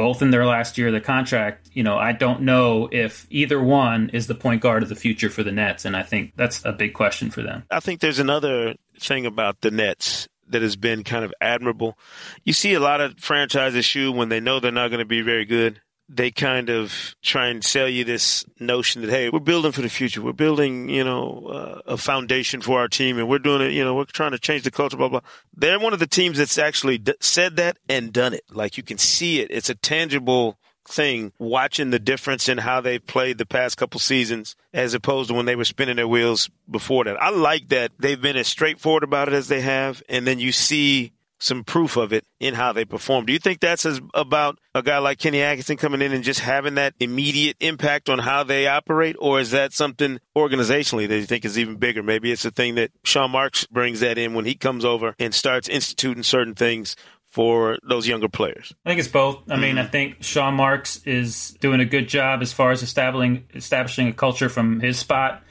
both 0.00 0.22
in 0.22 0.30
their 0.30 0.46
last 0.46 0.78
year 0.78 0.86
of 0.86 0.94
the 0.94 1.00
contract, 1.00 1.68
you 1.74 1.82
know, 1.82 1.98
I 1.98 2.12
don't 2.12 2.40
know 2.40 2.88
if 2.90 3.26
either 3.28 3.60
one 3.62 4.08
is 4.14 4.26
the 4.26 4.34
point 4.34 4.62
guard 4.62 4.82
of 4.82 4.88
the 4.88 4.94
future 4.94 5.28
for 5.28 5.42
the 5.42 5.52
Nets, 5.52 5.84
and 5.84 5.94
I 5.94 6.02
think 6.02 6.32
that's 6.36 6.64
a 6.64 6.72
big 6.72 6.94
question 6.94 7.30
for 7.30 7.42
them. 7.42 7.64
I 7.70 7.80
think 7.80 8.00
there's 8.00 8.18
another 8.18 8.76
thing 8.98 9.26
about 9.26 9.60
the 9.60 9.70
Nets 9.70 10.26
that 10.50 10.62
has 10.62 10.76
been 10.76 11.04
kind 11.04 11.24
of 11.24 11.32
admirable. 11.40 11.98
You 12.44 12.52
see 12.52 12.74
a 12.74 12.80
lot 12.80 13.00
of 13.00 13.18
franchises 13.18 13.84
shoe 13.84 14.12
when 14.12 14.28
they 14.28 14.40
know 14.40 14.60
they're 14.60 14.72
not 14.72 14.88
going 14.88 15.00
to 15.00 15.04
be 15.04 15.22
very 15.22 15.44
good. 15.44 15.80
They 16.12 16.32
kind 16.32 16.70
of 16.70 17.14
try 17.22 17.48
and 17.48 17.64
sell 17.64 17.88
you 17.88 18.02
this 18.02 18.44
notion 18.58 19.02
that 19.02 19.10
hey, 19.10 19.30
we're 19.30 19.38
building 19.38 19.70
for 19.70 19.80
the 19.80 19.88
future. 19.88 20.20
We're 20.20 20.32
building, 20.32 20.88
you 20.88 21.04
know, 21.04 21.46
uh, 21.46 21.92
a 21.92 21.96
foundation 21.96 22.60
for 22.60 22.80
our 22.80 22.88
team, 22.88 23.18
and 23.18 23.28
we're 23.28 23.38
doing 23.38 23.62
it. 23.62 23.72
You 23.72 23.84
know, 23.84 23.94
we're 23.94 24.06
trying 24.06 24.32
to 24.32 24.38
change 24.38 24.64
the 24.64 24.72
culture. 24.72 24.96
Blah 24.96 25.08
blah. 25.08 25.20
They're 25.54 25.78
one 25.78 25.92
of 25.92 26.00
the 26.00 26.08
teams 26.08 26.38
that's 26.38 26.58
actually 26.58 26.98
d- 26.98 27.14
said 27.20 27.56
that 27.56 27.78
and 27.88 28.12
done 28.12 28.34
it. 28.34 28.42
Like 28.50 28.76
you 28.76 28.82
can 28.82 28.98
see 28.98 29.38
it. 29.40 29.52
It's 29.52 29.70
a 29.70 29.74
tangible 29.76 30.58
thing 30.90 31.32
watching 31.38 31.90
the 31.90 31.98
difference 31.98 32.48
in 32.48 32.58
how 32.58 32.80
they've 32.80 33.04
played 33.04 33.38
the 33.38 33.46
past 33.46 33.76
couple 33.76 34.00
seasons 34.00 34.56
as 34.72 34.94
opposed 34.94 35.28
to 35.28 35.34
when 35.34 35.46
they 35.46 35.56
were 35.56 35.64
spinning 35.64 35.96
their 35.96 36.08
wheels 36.08 36.50
before 36.70 37.04
that. 37.04 37.22
I 37.22 37.30
like 37.30 37.68
that 37.68 37.92
they've 37.98 38.20
been 38.20 38.36
as 38.36 38.48
straightforward 38.48 39.02
about 39.02 39.28
it 39.28 39.34
as 39.34 39.48
they 39.48 39.60
have, 39.60 40.02
and 40.08 40.26
then 40.26 40.38
you 40.38 40.52
see 40.52 41.12
some 41.40 41.64
proof 41.64 41.96
of 41.96 42.12
it 42.12 42.24
in 42.38 42.54
how 42.54 42.72
they 42.72 42.84
perform. 42.84 43.24
Do 43.24 43.32
you 43.32 43.38
think 43.38 43.60
that's 43.60 43.86
as 43.86 44.00
about 44.12 44.58
a 44.74 44.82
guy 44.82 44.98
like 44.98 45.18
Kenny 45.18 45.40
Atkinson 45.40 45.78
coming 45.78 46.02
in 46.02 46.12
and 46.12 46.22
just 46.22 46.40
having 46.40 46.74
that 46.74 46.94
immediate 47.00 47.56
impact 47.60 48.10
on 48.10 48.18
how 48.18 48.44
they 48.44 48.66
operate, 48.66 49.16
or 49.18 49.40
is 49.40 49.50
that 49.52 49.72
something 49.72 50.20
organizationally 50.36 51.08
that 51.08 51.16
you 51.16 51.26
think 51.26 51.44
is 51.46 51.58
even 51.58 51.76
bigger? 51.76 52.02
Maybe 52.02 52.30
it's 52.30 52.44
a 52.44 52.50
thing 52.50 52.74
that 52.74 52.90
Sean 53.04 53.30
Marks 53.30 53.66
brings 53.66 54.00
that 54.00 54.18
in 54.18 54.34
when 54.34 54.44
he 54.44 54.54
comes 54.54 54.84
over 54.84 55.14
and 55.18 55.34
starts 55.34 55.68
instituting 55.68 56.22
certain 56.22 56.54
things 56.54 56.94
for 57.30 57.78
those 57.88 58.08
younger 58.08 58.28
players. 58.28 58.74
I 58.84 58.90
think 58.90 58.98
it's 58.98 59.08
both. 59.08 59.38
I 59.48 59.56
mean, 59.56 59.78
I 59.78 59.82
mm-hmm. 59.82 59.90
think 59.90 60.22
Sean 60.22 60.54
Marks 60.54 61.00
is 61.06 61.56
doing 61.60 61.80
a 61.80 61.84
good 61.84 62.08
job 62.08 62.42
as 62.42 62.52
far 62.52 62.72
as 62.72 62.82
establishing 62.82 63.44
establishing 63.54 64.08
a 64.08 64.12
culture 64.12 64.48
from 64.48 64.80
his 64.80 64.98
spot, 64.98 65.42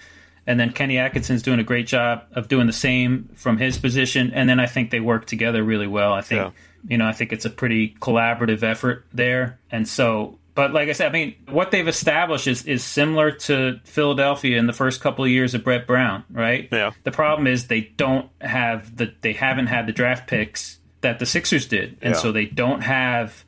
and 0.46 0.60
then 0.60 0.74
Kenny 0.74 0.98
Atkinson's 0.98 1.42
doing 1.42 1.60
a 1.60 1.64
great 1.64 1.88
job 1.88 2.24
of 2.34 2.50
doing 2.50 2.68
the 2.68 2.74
same 2.74 3.30
from 3.36 3.58
his 3.58 3.78
position. 3.78 4.32
And 4.34 4.50
then 4.50 4.60
I 4.60 4.66
think 4.66 4.92
they 4.92 5.00
work 5.00 5.26
together 5.26 5.64
really 5.64 5.88
well. 5.88 6.12
I 6.12 6.22
think 6.22 6.42
Yeah. 6.42 6.52
you 6.88 6.98
know 6.98 7.08
I 7.08 7.14
think 7.14 7.32
it's 7.32 7.46
a 7.46 7.50
pretty 7.50 7.96
collaborative 8.02 8.62
effort 8.62 9.06
there, 9.14 9.60
and 9.72 9.88
so. 9.88 10.38
But 10.56 10.74
like 10.74 10.90
I 10.90 10.92
said, 10.92 11.08
I 11.08 11.14
mean, 11.14 11.36
what 11.48 11.72
they've 11.72 11.88
established 11.88 12.46
is, 12.46 12.66
is 12.66 12.84
similar 12.84 13.32
to 13.32 13.80
Philadelphia 13.86 14.58
in 14.58 14.68
the 14.68 14.74
first 14.74 15.00
couple 15.00 15.24
of 15.24 15.32
years 15.32 15.54
of 15.54 15.64
Brett 15.64 15.88
Brown, 15.88 16.26
right? 16.30 16.68
Yeah. 16.70 16.92
The 17.04 17.12
problem 17.12 17.48
is 17.48 17.68
they 17.68 17.80
don't 17.80 18.30
have 18.42 18.98
the 18.98 19.14
they 19.22 19.32
haven't 19.32 19.68
had 19.68 19.88
the 19.88 19.94
draft 19.94 20.28
picks 20.28 20.80
that 21.02 21.20
the 21.20 21.26
Sixers 21.26 21.68
did, 21.68 21.98
and 22.02 22.14
Yeah. 22.16 22.20
so 22.20 22.32
they 22.32 22.46
don't 22.46 22.82
have 22.82 23.44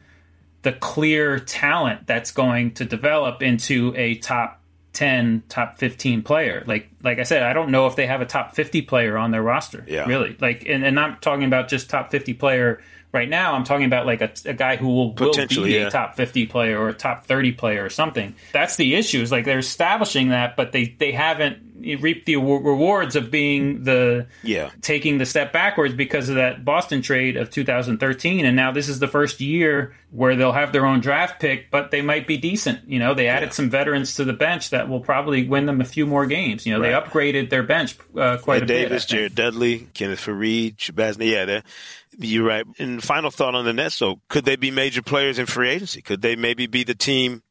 the 0.64 0.72
clear 0.74 1.40
talent 1.40 2.06
that's 2.08 2.32
going 2.32 2.72
to 2.76 2.86
develop 2.86 3.42
into 3.42 3.94
a 3.98 4.16
top 4.16 4.60
10 4.94 5.44
top 5.48 5.78
15 5.78 6.22
player 6.22 6.66
like 6.68 6.90
like 7.02 7.18
i 7.18 7.24
said 7.24 7.44
i 7.44 7.54
don't 7.54 7.72
know 7.72 7.88
if 7.88 7.96
they 7.96 8.06
have 8.06 8.20
a 8.20 8.26
top 8.26 8.54
50 8.56 8.82
player 8.82 9.18
on 9.18 9.32
their 9.32 9.42
roster 9.42 9.86
Yeah. 9.88 10.06
really 10.06 10.36
like 10.42 10.66
and, 10.68 10.84
and 10.84 11.00
i'm 11.00 11.16
talking 11.22 11.46
about 11.46 11.70
just 11.70 11.90
top 11.90 12.12
50 12.12 12.34
player 12.34 12.82
right 13.14 13.30
now 13.30 13.54
i'm 13.54 13.64
talking 13.64 13.86
about 13.86 14.06
like 14.06 14.20
a, 14.20 14.32
a 14.44 14.54
guy 14.54 14.76
who 14.76 14.88
will, 14.90 15.14
will 15.14 15.32
be 15.64 15.72
yeah. 15.76 15.88
a 15.88 15.92
top 15.92 16.18
50 16.18 16.46
player 16.48 16.78
or 16.78 16.90
a 16.90 16.94
top 16.94 17.26
30 17.26 17.54
player 17.54 17.86
or 17.86 17.90
something 17.90 18.36
that's 18.52 18.76
the 18.76 18.96
issue 18.96 19.22
is 19.22 19.32
like 19.32 19.46
they're 19.46 19.60
establishing 19.60 20.28
that 20.28 20.58
but 20.58 20.74
they 20.74 20.94
they 21.00 21.14
haven't 21.14 21.71
reap 21.82 22.26
the 22.26 22.36
rewards 22.38 23.16
of 23.16 23.32
being 23.32 23.84
the 23.84 24.28
yeah 24.44 24.70
taking 24.82 25.18
the 25.18 25.26
step 25.26 25.52
backwards 25.52 25.94
because 25.94 26.30
of 26.30 26.36
that 26.36 26.64
Boston 26.64 27.02
trade 27.02 27.38
of 27.38 27.50
2013, 27.50 28.46
and 28.46 28.56
now 28.56 28.72
this 28.72 28.90
is 28.90 29.00
the 29.00 29.08
first 29.08 29.42
year 29.42 29.96
where 30.12 30.36
they'll 30.36 30.52
have 30.52 30.74
their 30.74 30.86
own 30.86 31.00
draft 31.00 31.40
pick, 31.40 31.72
but 31.72 31.92
they 31.92 32.02
might 32.02 32.28
be 32.28 32.38
decent. 32.38 32.88
You 32.88 33.00
know, 33.00 33.14
they 33.14 33.28
added 33.28 33.48
yeah. 33.48 33.54
some 33.54 33.70
veterans 33.70 34.16
to 34.16 34.26
the 34.26 34.34
bench 34.34 34.72
that 34.72 34.90
will 34.90 35.00
probably 35.00 35.48
win 35.48 35.66
them 35.66 35.82
a 35.82 35.86
few 35.86 36.06
more 36.06 36.26
games. 36.26 36.66
You 36.66 36.74
know, 36.74 36.82
right. 36.82 37.04
they 37.04 37.10
upgraded 37.10 37.50
their 37.50 37.64
bench 37.64 37.98
uh, 38.18 38.38
quite 38.38 38.58
Ed 38.58 38.64
a 38.64 38.66
Davis, 38.66 38.82
bit. 38.84 38.90
Davis, 38.90 39.06
Jared 39.06 39.36
Dudley, 39.36 39.88
Kenneth 39.94 40.26
Faried, 40.26 40.76
Shabazz. 40.76 41.18
Yeah, 41.20 41.62
you're 42.18 42.46
right. 42.46 42.66
And 42.78 43.02
final 43.02 43.32
thought 43.32 43.56
on 43.56 43.66
the 43.66 43.74
Nets, 43.74 44.00
though, 44.00 44.20
could 44.30 44.46
they 44.46 44.56
be 44.56 44.72
major 44.72 45.02
players 45.02 45.40
in 45.40 45.46
free 45.46 45.70
agency? 45.70 46.02
Could 46.02 46.22
they 46.22 46.36
maybe 46.36 46.68
be 46.68 46.84
the 46.84 46.96
team 46.96 47.42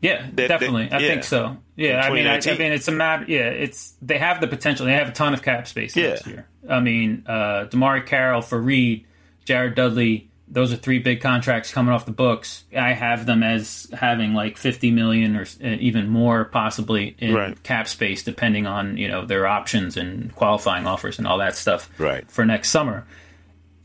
yeah, 0.00 0.28
that, 0.32 0.48
definitely. 0.48 0.88
That, 0.88 1.00
I 1.00 1.02
yeah. 1.02 1.08
think 1.08 1.24
so. 1.24 1.56
Yeah, 1.76 2.00
I 2.00 2.10
mean, 2.10 2.26
I, 2.26 2.36
I, 2.36 2.58
mean, 2.58 2.72
it's 2.72 2.88
a 2.88 2.92
matter. 2.92 3.24
Yeah, 3.28 3.48
it's 3.48 3.94
they 4.02 4.18
have 4.18 4.40
the 4.40 4.48
potential. 4.48 4.86
They 4.86 4.94
have 4.94 5.08
a 5.08 5.12
ton 5.12 5.34
of 5.34 5.42
cap 5.42 5.66
space 5.66 5.96
yeah. 5.96 6.10
next 6.10 6.26
year. 6.26 6.46
I 6.68 6.80
mean, 6.80 7.24
uh, 7.26 7.66
DeMarre 7.70 8.06
Carroll, 8.06 8.42
Faried, 8.42 9.04
Jared 9.44 9.74
Dudley. 9.74 10.30
Those 10.50 10.72
are 10.72 10.76
three 10.76 10.98
big 10.98 11.20
contracts 11.20 11.70
coming 11.70 11.92
off 11.92 12.06
the 12.06 12.12
books. 12.12 12.64
I 12.76 12.94
have 12.94 13.26
them 13.26 13.42
as 13.42 13.86
having 13.92 14.32
like 14.32 14.56
50 14.56 14.90
million 14.92 15.36
or 15.36 15.42
uh, 15.42 15.76
even 15.80 16.08
more, 16.08 16.46
possibly 16.46 17.14
in 17.18 17.34
right. 17.34 17.62
cap 17.62 17.86
space, 17.86 18.22
depending 18.22 18.66
on 18.66 18.96
you 18.96 19.08
know 19.08 19.26
their 19.26 19.46
options 19.46 19.96
and 19.96 20.34
qualifying 20.34 20.86
offers 20.86 21.18
and 21.18 21.26
all 21.26 21.38
that 21.38 21.54
stuff. 21.54 21.90
Right. 21.98 22.28
For 22.30 22.46
next 22.46 22.70
summer, 22.70 23.06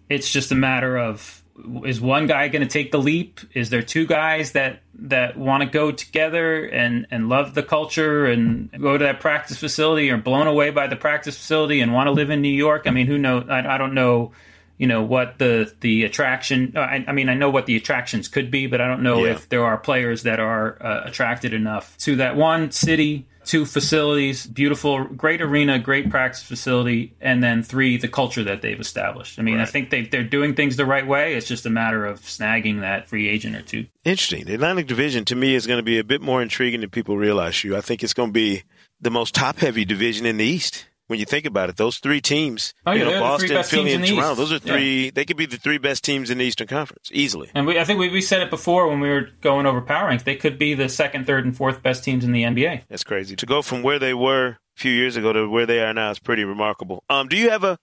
it's 0.10 0.32
just 0.32 0.52
a 0.52 0.56
matter 0.56 0.98
of 0.98 1.43
is 1.86 2.02
one 2.02 2.28
guy 2.28 2.48
going 2.48 2.62
to 2.62 2.68
take 2.68 2.92
the 2.92 3.00
leap? 3.00 3.40
Is 3.54 3.70
there 3.70 3.84
two 3.84 4.08
guys 4.08 4.54
that 4.54 4.82
that 4.96 5.38
want 5.38 5.64
to 5.64 5.70
go 5.70 5.92
together 5.92 6.66
and 6.66 7.06
and 7.12 7.30
love 7.30 7.54
the 7.54 7.64
culture 7.64 8.26
and 8.26 8.72
go 8.82 8.98
to 8.98 9.04
that 9.04 9.20
practice 9.20 9.58
facility 9.58 10.10
or 10.10 10.18
blown 10.18 10.48
away 10.48 10.72
by 10.72 10.88
the 10.88 10.96
practice 10.96 11.38
facility 11.38 11.82
and 11.82 11.94
want 11.94 12.08
to 12.08 12.12
live 12.12 12.30
in 12.30 12.42
New 12.42 12.50
York? 12.50 12.84
I 12.86 12.92
mean, 12.92 13.08
who 13.08 13.18
knows? 13.18 13.48
I, 13.50 13.76
I 13.76 13.78
don't 13.78 13.94
know. 13.94 14.32
You 14.78 14.88
know 14.88 15.04
what 15.04 15.38
the 15.38 15.72
the 15.82 16.04
attraction? 16.04 16.74
I, 16.76 17.06
I, 17.08 17.12
mean, 17.12 17.30
I 17.30 17.36
know 17.36 17.52
what 17.52 17.68
the 17.68 17.76
attractions 17.76 18.28
could 18.28 18.50
be, 18.50 18.66
but 18.66 18.82
I 18.82 18.88
don't 18.88 19.04
know 19.04 19.26
yeah. 19.26 19.34
if 19.34 19.48
there 19.48 19.64
are 19.64 19.78
players 19.78 20.24
that 20.24 20.40
are 20.40 20.82
uh, 20.84 21.04
attracted 21.06 21.54
enough 21.54 21.96
to 22.00 22.16
that 22.18 22.36
one 22.36 22.72
city 22.72 23.28
two 23.46 23.66
facilities, 23.66 24.48
beautiful, 24.48 25.04
great 25.04 25.42
arena, 25.42 25.80
great 25.80 26.10
practice 26.10 26.44
facility, 26.44 27.14
and 27.22 27.44
then 27.44 27.64
three, 27.64 27.98
the 27.98 28.08
culture 28.08 28.44
that 28.44 28.62
they've 28.62 28.80
established. 28.80 29.40
I 29.40 29.42
mean, 29.42 29.58
right. 29.58 29.68
I 29.68 29.72
think 29.72 29.90
they, 29.90 30.04
they're 30.04 30.24
doing 30.24 30.56
things 30.56 30.76
the 30.76 30.86
right 30.86 31.06
way. 31.06 31.36
It's 31.36 31.48
just 31.48 31.66
a 31.66 31.70
matter 31.70 32.06
of 32.06 32.22
snagging 32.22 32.82
that 32.82 33.08
free 33.08 33.30
agent 33.30 33.56
or 33.56 33.62
two. 33.62 33.88
Interesting. 34.04 34.46
The 34.46 34.56
Atlantic 34.56 34.88
Division 34.88 35.26
to 35.26 35.36
me 35.36 35.56
is 35.56 35.68
going 35.68 35.80
to 35.80 35.84
be 35.84 36.00
a 36.00 36.04
bit 36.04 36.22
more 36.22 36.42
intriguing 36.42 36.82
than 36.82 36.90
people 36.90 37.18
realize. 37.18 37.64
You, 37.64 37.78
I 37.78 37.82
think 37.82 38.04
it's 38.04 38.14
going 38.14 38.30
to 38.30 38.34
be 38.34 38.64
the 39.02 39.12
most 39.12 39.36
top 39.36 39.58
heavy 39.58 39.86
division 39.86 40.26
in 40.26 40.38
the 40.38 40.46
East 40.46 40.86
when 41.08 41.20
you 41.20 41.26
think 41.26 41.46
about 41.46 41.70
it, 41.70 41.76
those 41.76 41.98
three 41.98 42.22
teams, 42.22 42.74
oh, 42.86 42.92
yeah, 42.92 43.00
you 43.00 43.12
know, 43.12 43.20
Boston, 43.20 43.64
Philly, 43.64 43.94
and 43.94 44.06
Toronto, 44.06 44.36
those 44.36 44.54
are 44.54 44.60
three. 44.60 45.06
Yeah. 45.06 45.12
They 45.14 45.26
could 45.26 45.38
be 45.38 45.46
the 45.46 45.58
three 45.58 45.78
best 45.78 46.04
teams 46.04 46.30
in 46.30 46.38
the 46.38 46.46
Eastern 46.46 46.68
Conference 46.68 47.10
easily. 47.12 47.50
And 47.54 47.68
we, 47.68 47.80
I 47.80 47.84
think 47.84 48.00
we, 48.00 48.10
we 48.10 48.22
said 48.22 48.42
it 48.42 48.50
before 48.50 48.88
when 48.88 49.00
we 49.00 49.10
were 49.10 49.28
going 49.42 49.66
over 49.66 49.82
power 49.82 50.08
ranks. 50.08 50.24
They 50.24 50.36
could 50.36 50.58
be 50.58 50.74
the 50.74 50.90
second, 50.90 51.26
third, 51.28 51.46
and 51.46 51.56
fourth 51.56 51.84
best 51.84 52.04
teams 52.04 52.24
in 52.24 52.32
the 52.32 52.44
NBA. 52.44 52.84
That's 52.90 53.04
crazy 53.04 53.36
to 53.36 53.46
go 53.46 53.62
from 53.62 53.84
where 53.84 54.00
they 54.00 54.14
were 54.14 54.48
a 54.48 54.80
few 54.80 54.92
years 54.92 55.18
ago 55.18 55.34
to 55.34 55.48
where 55.48 55.66
they 55.66 55.82
are 55.82 55.94
now 55.94 56.12
is 56.12 56.20
pretty 56.20 56.46
remarkable. 56.46 57.04
Um, 57.10 57.28
do 57.28 57.38
you 57.38 57.50
have 57.50 57.64
a, 57.64 57.78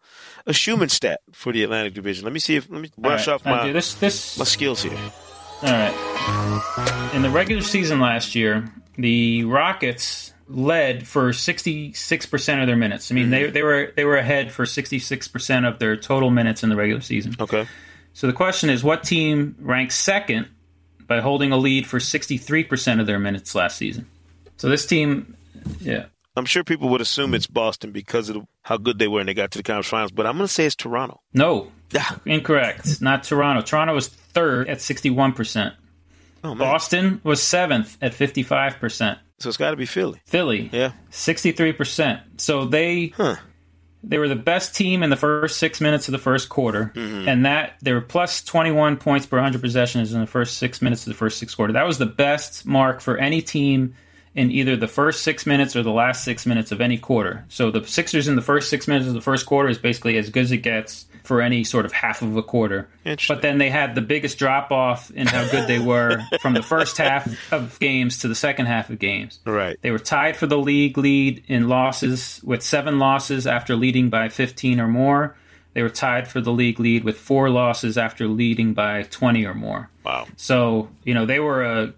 a 0.46 0.52
Schuhmann 0.52 0.88
stat 0.88 1.20
for 1.32 1.52
the 1.52 1.62
Atlantic 1.62 1.94
Division? 1.94 2.24
Let 2.24 2.32
me 2.32 2.40
see 2.40 2.56
if 2.56 2.70
let 2.70 2.80
me 2.80 2.90
brush 2.96 3.26
right. 3.26 3.34
off 3.34 3.44
my 3.44 3.70
this, 3.70 3.94
this, 3.94 4.38
my 4.38 4.44
skills 4.44 4.82
here. 4.82 4.98
All 5.62 5.70
right. 5.70 7.10
In 7.14 7.22
the 7.22 7.30
regular 7.30 7.62
season 7.62 8.00
last 8.00 8.34
year, 8.34 8.72
the 8.96 9.44
Rockets 9.44 10.32
led 10.50 11.06
for 11.06 11.30
66% 11.30 12.60
of 12.60 12.66
their 12.66 12.76
minutes. 12.76 13.10
I 13.10 13.14
mean, 13.14 13.24
mm-hmm. 13.24 13.30
they 13.30 13.50
they 13.50 13.62
were 13.62 13.92
they 13.96 14.04
were 14.04 14.16
ahead 14.16 14.52
for 14.52 14.64
66% 14.64 15.68
of 15.68 15.78
their 15.78 15.96
total 15.96 16.30
minutes 16.30 16.62
in 16.62 16.68
the 16.68 16.76
regular 16.76 17.00
season. 17.00 17.36
Okay. 17.38 17.66
So 18.12 18.26
the 18.26 18.32
question 18.32 18.70
is 18.70 18.82
what 18.82 19.04
team 19.04 19.56
ranks 19.60 19.94
second 19.94 20.48
by 21.06 21.20
holding 21.20 21.52
a 21.52 21.56
lead 21.56 21.86
for 21.86 21.98
63% 21.98 23.00
of 23.00 23.06
their 23.06 23.18
minutes 23.18 23.54
last 23.54 23.76
season? 23.76 24.06
So 24.56 24.68
this 24.68 24.86
team 24.86 25.36
yeah. 25.80 26.06
I'm 26.36 26.44
sure 26.44 26.64
people 26.64 26.88
would 26.90 27.00
assume 27.00 27.34
it's 27.34 27.46
Boston 27.46 27.92
because 27.92 28.28
of 28.28 28.46
how 28.62 28.76
good 28.76 28.98
they 28.98 29.08
were 29.08 29.20
and 29.20 29.28
they 29.28 29.34
got 29.34 29.50
to 29.52 29.58
the 29.58 29.62
conference 29.62 29.88
finals, 29.88 30.12
but 30.12 30.26
I'm 30.26 30.36
going 30.36 30.46
to 30.46 30.52
say 30.52 30.64
it's 30.64 30.76
Toronto. 30.76 31.20
No. 31.34 31.72
Incorrect. 32.24 33.00
Not 33.02 33.24
Toronto. 33.24 33.62
Toronto 33.62 33.94
was 33.94 34.08
third 34.08 34.68
at 34.68 34.78
61%. 34.78 35.74
Oh, 36.42 36.54
Boston 36.54 37.20
was 37.24 37.42
seventh 37.42 37.98
at 38.00 38.12
55%. 38.12 39.18
So 39.40 39.48
it's 39.48 39.56
got 39.56 39.70
to 39.70 39.76
be 39.76 39.86
Philly. 39.86 40.20
Philly. 40.26 40.68
Yeah. 40.70 40.92
63%. 41.10 42.20
So 42.36 42.66
they 42.66 43.08
huh. 43.16 43.36
they 44.04 44.18
were 44.18 44.28
the 44.28 44.36
best 44.36 44.74
team 44.76 45.02
in 45.02 45.08
the 45.08 45.16
first 45.16 45.58
6 45.58 45.80
minutes 45.80 46.08
of 46.08 46.12
the 46.12 46.18
first 46.18 46.50
quarter 46.50 46.92
mm-hmm. 46.94 47.26
and 47.26 47.46
that 47.46 47.76
they 47.80 47.92
were 47.94 48.02
plus 48.02 48.42
21 48.42 48.98
points 48.98 49.26
per 49.26 49.38
100 49.38 49.60
possessions 49.62 50.12
in 50.12 50.20
the 50.20 50.26
first 50.26 50.58
6 50.58 50.82
minutes 50.82 51.06
of 51.06 51.12
the 51.12 51.16
first 51.16 51.38
6 51.38 51.54
quarter. 51.54 51.72
That 51.72 51.86
was 51.86 51.96
the 51.96 52.06
best 52.06 52.66
mark 52.66 53.00
for 53.00 53.16
any 53.16 53.40
team 53.40 53.94
in 54.34 54.50
either 54.50 54.76
the 54.76 54.86
first 54.86 55.22
6 55.22 55.46
minutes 55.46 55.74
or 55.74 55.82
the 55.82 55.90
last 55.90 56.22
6 56.24 56.44
minutes 56.44 56.70
of 56.70 56.82
any 56.82 56.98
quarter. 56.98 57.44
So 57.48 57.70
the 57.70 57.84
Sixers 57.86 58.28
in 58.28 58.36
the 58.36 58.42
first 58.42 58.68
6 58.68 58.86
minutes 58.88 59.08
of 59.08 59.14
the 59.14 59.22
first 59.22 59.46
quarter 59.46 59.70
is 59.70 59.78
basically 59.78 60.18
as 60.18 60.28
good 60.28 60.44
as 60.44 60.52
it 60.52 60.58
gets 60.58 61.06
for 61.22 61.40
any 61.40 61.64
sort 61.64 61.84
of 61.84 61.92
half 61.92 62.22
of 62.22 62.36
a 62.36 62.42
quarter. 62.42 62.88
But 63.28 63.42
then 63.42 63.58
they 63.58 63.70
had 63.70 63.94
the 63.94 64.00
biggest 64.00 64.38
drop 64.38 64.70
off 64.70 65.10
in 65.10 65.26
how 65.26 65.48
good 65.50 65.68
they 65.68 65.78
were 65.78 66.22
from 66.40 66.54
the 66.54 66.62
first 66.62 66.96
half 66.96 67.52
of 67.52 67.78
games 67.80 68.18
to 68.18 68.28
the 68.28 68.34
second 68.34 68.66
half 68.66 68.90
of 68.90 68.98
games. 68.98 69.40
Right. 69.44 69.78
They 69.82 69.90
were 69.90 69.98
tied 69.98 70.36
for 70.36 70.46
the 70.46 70.58
league 70.58 70.98
lead 70.98 71.44
in 71.46 71.68
losses 71.68 72.40
with 72.44 72.62
seven 72.62 72.98
losses 72.98 73.46
after 73.46 73.76
leading 73.76 74.10
by 74.10 74.28
15 74.28 74.80
or 74.80 74.88
more. 74.88 75.36
They 75.72 75.82
were 75.82 75.90
tied 75.90 76.26
for 76.26 76.40
the 76.40 76.50
league 76.50 76.80
lead 76.80 77.04
with 77.04 77.16
four 77.16 77.48
losses 77.48 77.96
after 77.96 78.26
leading 78.26 78.74
by 78.74 79.04
20 79.04 79.46
or 79.46 79.54
more. 79.54 79.88
Wow. 80.04 80.26
So, 80.36 80.88
you 81.04 81.14
know, 81.14 81.26
they 81.26 81.38
were 81.38 81.62
a, 81.62 81.94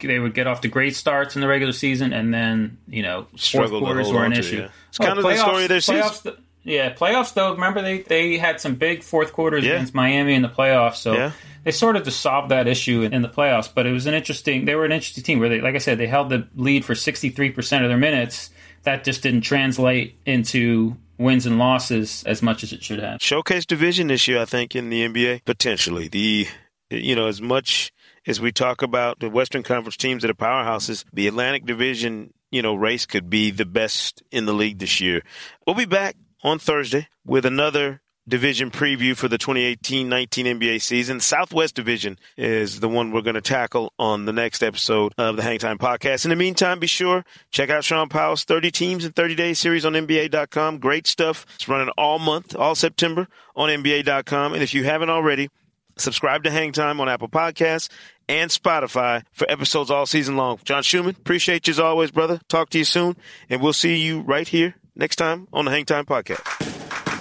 they 0.00 0.18
would 0.18 0.34
get 0.34 0.46
off 0.46 0.60
to 0.62 0.68
great 0.68 0.94
starts 0.94 1.34
in 1.34 1.40
the 1.40 1.48
regular 1.48 1.72
season 1.72 2.12
and 2.12 2.34
then, 2.34 2.76
you 2.86 3.02
know, 3.02 3.26
fourth 3.38 3.70
quarters 3.70 4.12
were 4.12 4.24
an 4.24 4.34
issue. 4.34 4.58
yeah. 4.58 4.68
It's 4.90 5.00
oh, 5.00 5.04
kind 5.04 5.18
of 5.18 5.24
the 5.24 5.36
story 5.36 5.62
of 5.62 5.68
their 5.70 5.80
season. 5.80 6.36
Yeah, 6.64 6.94
playoffs 6.94 7.34
though. 7.34 7.52
Remember 7.52 7.82
they 7.82 7.98
they 7.98 8.38
had 8.38 8.58
some 8.58 8.74
big 8.74 9.02
fourth 9.02 9.32
quarters 9.32 9.64
yeah. 9.64 9.74
against 9.74 9.94
Miami 9.94 10.34
in 10.34 10.40
the 10.40 10.48
playoffs, 10.48 10.96
so 10.96 11.12
yeah. 11.12 11.32
they 11.62 11.70
sort 11.70 11.96
of 11.96 12.04
just 12.04 12.20
solved 12.20 12.50
that 12.50 12.66
issue 12.66 13.02
in, 13.02 13.12
in, 13.12 13.22
the 13.22 13.28
playoffs. 13.28 13.68
But 13.72 13.86
it 13.86 13.92
was 13.92 14.06
an 14.06 14.14
interesting. 14.14 14.64
They 14.64 14.74
were 14.74 14.86
an 14.86 14.92
interesting 14.92 15.22
team 15.22 15.40
where 15.40 15.50
they, 15.50 15.60
like 15.60 15.74
I 15.74 15.78
said, 15.78 15.98
they 15.98 16.06
held 16.06 16.30
the 16.30 16.48
lead 16.56 16.86
for 16.86 16.94
sixty 16.94 17.28
three 17.28 17.50
percent 17.50 17.84
of 17.84 17.90
their 17.90 17.98
minutes. 17.98 18.50
That 18.84 19.04
just 19.04 19.22
didn't 19.22 19.42
translate 19.42 20.18
into 20.24 20.96
wins 21.18 21.46
and 21.46 21.58
losses 21.58 22.24
as 22.24 22.42
much 22.42 22.62
as 22.62 22.72
it 22.72 22.82
should 22.82 22.98
have. 22.98 23.20
Showcase 23.20 23.66
division 23.66 24.08
this 24.08 24.26
year, 24.26 24.40
I 24.40 24.46
think, 24.46 24.74
in 24.74 24.88
the 24.88 25.06
NBA 25.06 25.44
potentially 25.44 26.08
the 26.08 26.48
you 26.90 27.14
know 27.14 27.26
as 27.26 27.42
much 27.42 27.92
as 28.26 28.40
we 28.40 28.52
talk 28.52 28.80
about 28.80 29.20
the 29.20 29.28
Western 29.28 29.62
Conference 29.62 29.98
teams 29.98 30.22
that 30.22 30.30
are 30.30 30.34
powerhouses, 30.34 31.04
the 31.12 31.28
Atlantic 31.28 31.66
Division 31.66 32.32
you 32.50 32.62
know 32.62 32.74
race 32.74 33.04
could 33.04 33.28
be 33.28 33.50
the 33.50 33.66
best 33.66 34.22
in 34.30 34.46
the 34.46 34.54
league 34.54 34.78
this 34.78 35.00
year. 35.00 35.22
We'll 35.66 35.76
be 35.76 35.84
back 35.84 36.16
on 36.44 36.58
Thursday 36.58 37.08
with 37.24 37.46
another 37.46 38.02
division 38.28 38.70
preview 38.70 39.16
for 39.16 39.28
the 39.28 39.36
2018-19 39.38 40.28
NBA 40.28 40.80
season. 40.80 41.20
Southwest 41.20 41.74
Division 41.74 42.18
is 42.36 42.80
the 42.80 42.88
one 42.88 43.10
we're 43.10 43.22
going 43.22 43.34
to 43.34 43.40
tackle 43.40 43.92
on 43.98 44.24
the 44.24 44.32
next 44.32 44.62
episode 44.62 45.12
of 45.18 45.36
the 45.36 45.42
Hangtime 45.42 45.78
Podcast. 45.78 46.24
In 46.24 46.30
the 46.30 46.36
meantime, 46.36 46.78
be 46.78 46.86
sure 46.86 47.24
check 47.50 47.70
out 47.70 47.84
Shaun 47.84 48.08
Powell's 48.08 48.44
30 48.44 48.70
Teams 48.70 49.04
in 49.04 49.12
30 49.12 49.34
Days 49.34 49.58
series 49.58 49.84
on 49.84 49.94
NBA.com. 49.94 50.78
Great 50.78 51.06
stuff. 51.06 51.44
It's 51.54 51.68
running 51.68 51.90
all 51.98 52.18
month, 52.18 52.54
all 52.54 52.74
September 52.74 53.26
on 53.56 53.68
NBA.com. 53.68 54.54
And 54.54 54.62
if 54.62 54.74
you 54.74 54.84
haven't 54.84 55.10
already, 55.10 55.50
subscribe 55.96 56.44
to 56.44 56.50
Hangtime 56.50 57.00
on 57.00 57.08
Apple 57.08 57.28
Podcasts 57.28 57.88
and 58.26 58.50
Spotify 58.50 59.22
for 59.32 59.50
episodes 59.50 59.90
all 59.90 60.06
season 60.06 60.36
long. 60.36 60.58
John 60.64 60.82
Schuhmann, 60.82 61.16
appreciate 61.18 61.66
you 61.66 61.72
as 61.72 61.80
always, 61.80 62.10
brother. 62.10 62.40
Talk 62.48 62.70
to 62.70 62.78
you 62.78 62.84
soon, 62.84 63.16
and 63.50 63.60
we'll 63.60 63.74
see 63.74 63.96
you 63.96 64.20
right 64.20 64.48
here 64.48 64.76
next 64.96 65.16
time 65.16 65.48
on 65.52 65.64
the 65.64 65.70
Hang 65.70 65.84
Time 65.84 66.04
Podcast. 66.04 66.40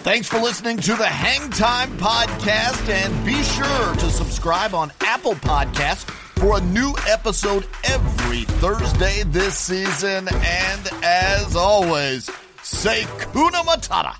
Thanks 0.03 0.27
for 0.27 0.39
listening 0.39 0.77
to 0.77 0.95
the 0.95 1.05
Hang 1.05 1.49
Time 1.51 1.89
Podcast, 1.97 2.89
and 2.89 3.25
be 3.25 3.41
sure 3.43 3.95
to 3.95 4.09
subscribe 4.09 4.73
on 4.73 4.91
Apple 5.01 5.35
Podcasts 5.35 6.03
for 6.39 6.57
a 6.57 6.61
new 6.61 6.93
episode 7.07 7.65
every 7.85 8.43
Thursday 8.59 9.23
this 9.27 9.57
season. 9.57 10.27
And 10.27 10.89
as 11.03 11.55
always, 11.55 12.29
say 12.63 13.05
Kuna 13.31 13.63
Matata. 13.63 14.15